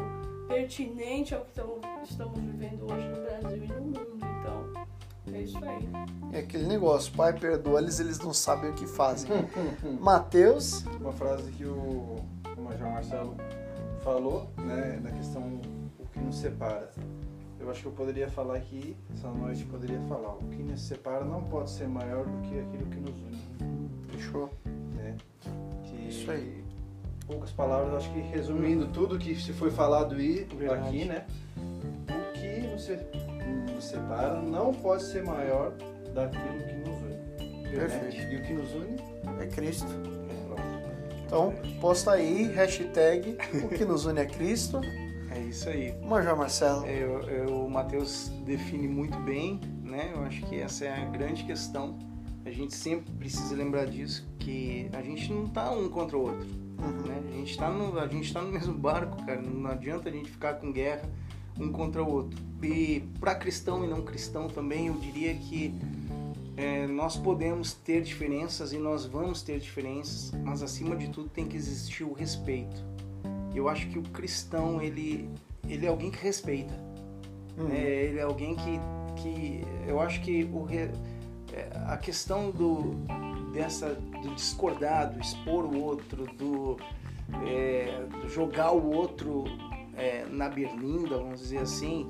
[0.47, 4.07] pertinente ao que tamo- estamos vivendo hoje no Brasil e no mundo.
[4.39, 5.89] Então, é isso aí.
[6.33, 9.29] É aquele negócio, pai perdoa eles, eles não sabem o que fazem.
[9.99, 12.17] Mateus, Uma frase que o,
[12.57, 13.35] o Major Marcelo
[14.05, 15.41] falou, né, na questão
[15.99, 16.91] o que nos separa.
[17.59, 21.25] Eu acho que eu poderia falar aqui, essa noite poderia falar, o que nos separa
[21.25, 24.09] não pode ser maior do que aquilo que nos une.
[24.11, 24.51] fechou.
[24.95, 25.17] Né?
[25.83, 26.63] Que, Isso aí.
[27.25, 30.87] Poucas palavras, acho que resumindo tudo que se foi falado Verdade.
[30.87, 31.25] aqui, né?
[31.57, 32.87] O que nos,
[33.73, 35.71] nos separa não pode ser maior
[36.13, 37.71] daquilo que nos une.
[37.71, 38.31] Perfeito.
[38.31, 38.95] E o que nos une
[39.41, 39.87] É Cristo.
[41.25, 44.79] Então, posta aí, hashtag o que nos une é Cristo.
[45.35, 45.93] É isso aí.
[46.01, 46.85] Major Marcelo.
[46.85, 50.11] Eu, eu- o Matheus define muito bem, né?
[50.13, 51.99] Eu acho que essa é a grande questão.
[52.45, 56.47] A gente sempre precisa lembrar disso, que a gente não tá um contra o outro,
[56.79, 57.01] Uhum.
[57.05, 57.21] né?
[57.27, 59.41] A gente tá no, a gente tá no mesmo barco, cara.
[59.41, 61.01] Não adianta a gente ficar com guerra
[61.59, 62.39] um contra o outro.
[62.63, 65.73] E para cristão e não cristão também, eu diria que
[66.57, 71.45] é, nós podemos ter diferenças e nós vamos ter diferenças, mas acima de tudo tem
[71.45, 72.83] que existir o respeito.
[73.53, 75.29] Eu acho que o cristão ele
[75.67, 76.73] ele é alguém que respeita.
[77.57, 77.71] Uhum.
[77.71, 78.79] É, ele é alguém que,
[79.21, 80.91] que eu acho que o re-
[81.53, 82.95] é, a questão do
[83.53, 86.77] dessa do discordar, do expor o outro, do,
[87.47, 89.45] é, do jogar o outro
[89.95, 92.07] é, na berlinda, vamos dizer assim,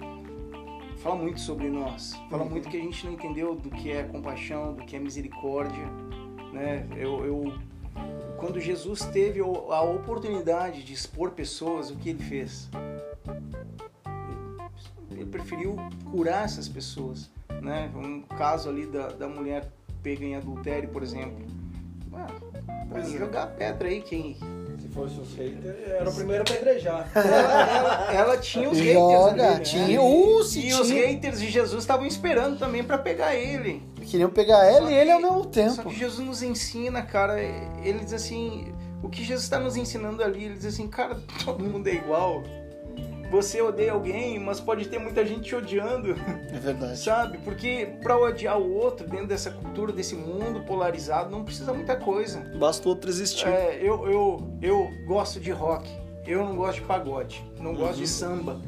[1.06, 2.20] fala muito sobre nós.
[2.32, 2.50] Fala Uhum.
[2.50, 5.86] muito que a gente não entendeu do que é compaixão, do que é misericórdia,
[6.52, 6.88] né?
[6.98, 7.54] Eu, eu
[8.38, 12.70] quando Jesus teve a oportunidade de expor pessoas, o que ele fez?
[15.12, 15.76] Ele preferiu
[16.10, 17.30] curar essas pessoas,
[17.62, 17.92] né?
[17.96, 21.46] Um caso ali da, da mulher pega em adultério, por exemplo.
[22.16, 22.28] Ah,
[22.90, 23.18] Pois é.
[23.18, 24.38] jogar pedra aí, quem...
[24.80, 27.10] Se fosse os haters, era o primeiro a pedrejar.
[27.16, 29.60] Ela, ela- ela tinha os haters Joga, ali, né?
[29.60, 30.02] tinha.
[30.02, 31.08] Uh, se E os tinha.
[31.08, 33.82] haters de Jesus estavam esperando também para pegar ele.
[34.04, 35.90] Queriam pegar ela Só e ele ao que- mesmo Só tempo.
[35.90, 40.46] que Jesus nos ensina, cara, ele diz assim, o que Jesus está nos ensinando ali,
[40.46, 42.44] ele diz assim, cara, todo mundo é igual.
[43.32, 46.12] Você odeia alguém, mas pode ter muita gente te odiando,
[46.54, 46.98] É verdade.
[47.00, 47.38] sabe?
[47.40, 52.40] Porque pra odiar o outro dentro dessa cultura, desse mundo polarizado, não precisa muita coisa.
[52.58, 53.48] Basta o outro existir.
[53.48, 55.90] É, eu, eu, eu gosto de rock,
[56.26, 58.02] eu não gosto de pagode, não gosto Uhum.
[58.04, 58.62] de samba.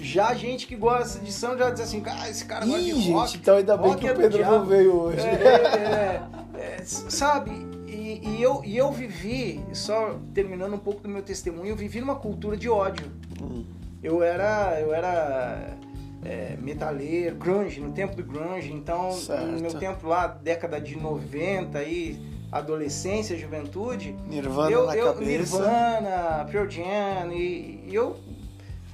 [0.00, 2.92] Já a gente que gosta de samba já diz assim, ah, esse cara gosta Ih,
[2.94, 3.28] de rock.
[3.32, 5.20] gente, então ainda bem rock que é o Pedro não veio hoje.
[5.20, 7.50] É, é, é, é, sabe?
[7.86, 12.00] E, e eu, e eu vivi, só terminando um pouco do meu testemunho, eu vivi
[12.00, 13.06] numa cultura de ódio.
[13.40, 13.64] Hum.
[14.02, 15.76] Eu era, eu era
[16.24, 19.46] é, metaleiro, grunge, no tempo do grunge, então Certo.
[19.46, 22.20] no meu tempo lá, década de 90 aí,
[22.50, 25.26] adolescência, juventude, Nirvana eu, na eu, cabeça.
[25.26, 28.16] Nirvana, Pearl Jam, e, e eu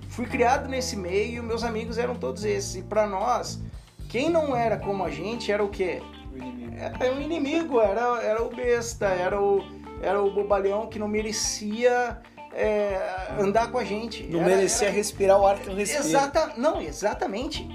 [0.08, 2.76] fui criado nesse meio e meus amigos eram todos esses.
[2.76, 3.60] E pra nós,
[4.08, 6.00] quem não era como a gente era o quê?
[6.32, 6.74] O inimigo.
[6.76, 9.62] Era o inimigo, era, era o besta, era o,
[10.02, 12.20] era o bobalhão que não merecia
[12.54, 14.22] é, andar com a gente.
[14.24, 16.04] Não Era- merecia era- respirar o ar que eu respiro.
[16.04, 17.66] Exata, não, exatamente.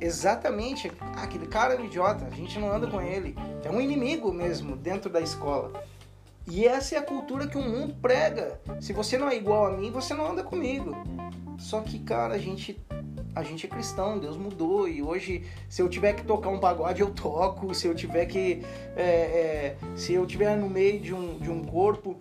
[0.00, 0.90] Exatamente.
[1.00, 3.36] Ah, aquele cara é um idiota, a gente não anda com ele.
[3.64, 5.84] É um inimigo mesmo dentro da escola.
[6.46, 8.60] E essa é a cultura que o mundo prega.
[8.80, 10.96] Se você não é igual a mim, você não anda comigo.
[11.58, 12.80] Só que, cara, a gente
[13.34, 17.00] a gente é cristão, Deus mudou e hoje se eu tiver que tocar um pagode
[17.00, 18.62] eu toco, se eu tiver que
[18.94, 22.18] é, é, se eu tiver no meio de um, de um corpo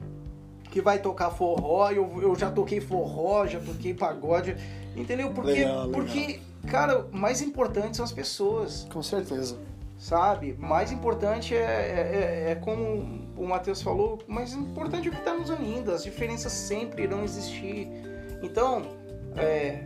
[0.72, 4.56] que vai tocar forró, eu, eu já toquei forró, já toquei pagode,
[4.96, 5.32] entendeu?
[5.32, 5.90] Porque, Legal, legal.
[5.92, 9.58] porque cara, o mais importante são as pessoas, Com certeza.
[10.00, 10.56] sabe?
[10.58, 12.84] Mais importante é, é, é- é como
[13.38, 17.24] o Matheus falou, mais importante é o que está nos unindo, as diferenças sempre irão
[17.24, 17.88] existir.
[18.42, 18.84] Então,
[19.36, 19.84] é,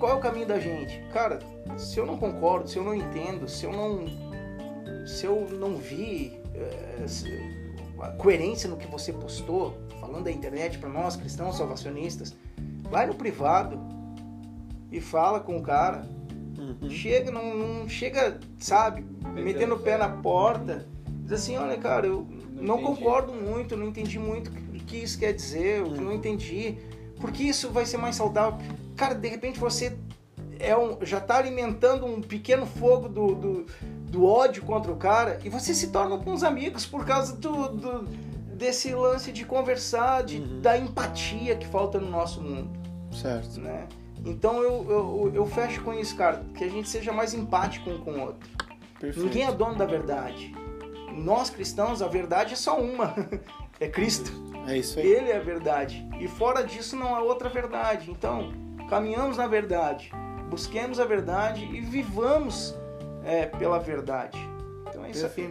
[0.00, 1.00] qual é o caminho da gente?
[1.12, 1.38] Cara,
[1.78, 4.06] se eu não concordo, se eu não entendo, se eu não,
[5.06, 7.60] se eu não vi é, se-
[8.00, 9.76] a coerência no que você postou,
[10.10, 12.34] falando da internet para nós cristãos salvacionistas,
[12.90, 13.78] vai no privado
[14.90, 16.04] e fala com o cara.
[16.58, 16.90] Uhum.
[16.90, 20.84] Chega, não, não chega, sabe, metendo o pé na porta,
[21.22, 25.32] diz assim, olha cara, eu Não concordo muito, não entendi muito o que isso quer
[25.32, 26.76] dizer, o que não entendi,
[27.20, 28.58] porque isso vai ser mais saudável.
[28.96, 29.96] Cara, de repente você
[30.58, 33.66] é um, já tá alimentando um pequeno fogo do, do,
[34.10, 37.68] do ódio contra o cara e você se torna com os amigos por causa do,
[37.68, 38.29] do-
[38.60, 40.60] desse lance de conversar, de, Uhum.
[40.60, 42.70] da empatia que falta no nosso mundo
[43.10, 43.58] Certo.
[43.58, 43.86] né?
[44.24, 47.98] Então eu, eu, eu fecho com isso, cara, que a gente seja mais empático um
[47.98, 48.48] com o outro.
[49.00, 49.24] Perfeito.
[49.26, 50.54] Ninguém é dono da verdade.
[51.16, 53.14] Nós cristãos, a verdade é só uma.
[53.82, 54.30] É Cristo.
[54.66, 55.06] É isso aí.
[55.06, 56.06] Ele é a verdade.
[56.20, 58.10] E fora disso não há outra verdade.
[58.10, 58.52] Então,
[58.90, 60.12] caminhamos na verdade,
[60.50, 62.76] busquemos a verdade e vivamos
[63.24, 64.38] é, pela verdade.
[64.86, 65.50] Então é isso aqui.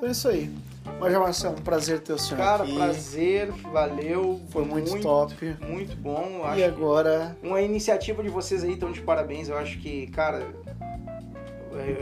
[0.00, 0.50] Então é isso aí.
[0.98, 2.74] Mas, Marcelo, um prazer ter o senhor Cara, aqui.
[2.74, 4.40] prazer, valeu.
[4.48, 5.56] Foi muito, top.
[5.60, 6.42] Muito bom.
[6.56, 9.50] E agora, uma iniciativa de vocês aí estão de parabéns.
[9.50, 10.46] Eu acho que, cara,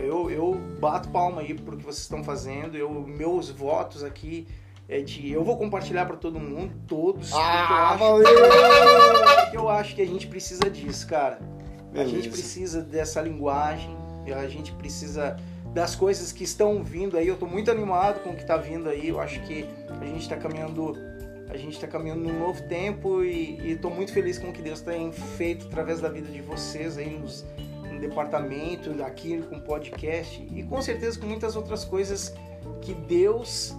[0.05, 2.77] eu, eu bato palma aí pro que vocês estão fazendo.
[2.77, 4.47] Eu, meus votos aqui
[4.89, 5.33] é de.
[5.33, 7.33] Eu vou compartilhar para todo mundo, todos.
[7.33, 11.41] Ah, eu acho- eu acho que a gente precisa disso, cara.
[11.95, 12.31] A gente Beleza.
[12.31, 13.97] precisa dessa linguagem,
[14.37, 15.37] a gente precisa
[15.73, 17.29] das coisas que estão vindo aí.
[17.29, 19.09] Eu tô muito animado com o que tá vindo aí.
[19.09, 20.97] Eu acho que a gente tá caminhando,
[21.49, 24.63] a gente tá caminhando num novo tempo e, e tô muito feliz com o que
[24.63, 27.45] Deus tem feito através da vida de vocês aí nos,
[27.93, 32.35] no departamento, aqui com o podcast e com certeza com muitas outras coisas
[32.81, 33.75] que Deus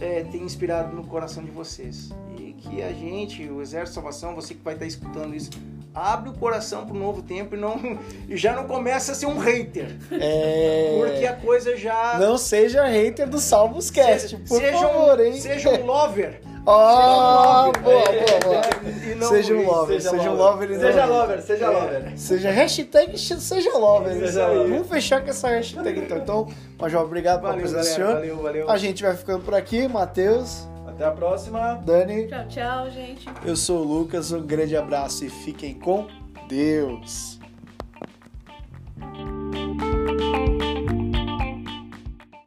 [0.00, 2.10] é, tem inspirado no coração de vocês.
[2.38, 5.50] E que a gente, o Exército de Salvação, você que vai estar escutando isso,
[5.94, 9.26] abre o coração para o novo tempo e, não, e já não começa a ser
[9.26, 9.96] um hater.
[10.12, 10.96] É...
[10.98, 12.16] Porque a coisa já.
[12.18, 15.40] Não seja hater do Salvos Cast, por seja favor, um, hein?
[15.40, 16.40] Seja um lover.
[16.64, 18.24] Ah, seja um boa, lover.
[18.24, 19.16] boa, boa.
[19.16, 20.78] Não Seja um lover, seja um lover.
[20.78, 21.68] Seja lover, seja É.
[21.68, 22.12] lover.
[22.16, 24.14] Seja hashtag seja lover.
[24.14, 24.46] Seja.
[24.46, 26.18] Vamos fechar com essa hashtag então.
[26.18, 28.12] Então, Major, obrigado pela presença do senhor.
[28.14, 28.70] Valeu, valeu.
[28.70, 29.88] A gente vai ficando por aqui.
[29.88, 31.74] Matheus, até a próxima.
[31.84, 32.28] Dani.
[32.28, 33.26] Tchau, tchau, gente.
[33.44, 36.06] Eu sou o Lucas, um grande abraço e fiquem com
[36.48, 37.40] Deus.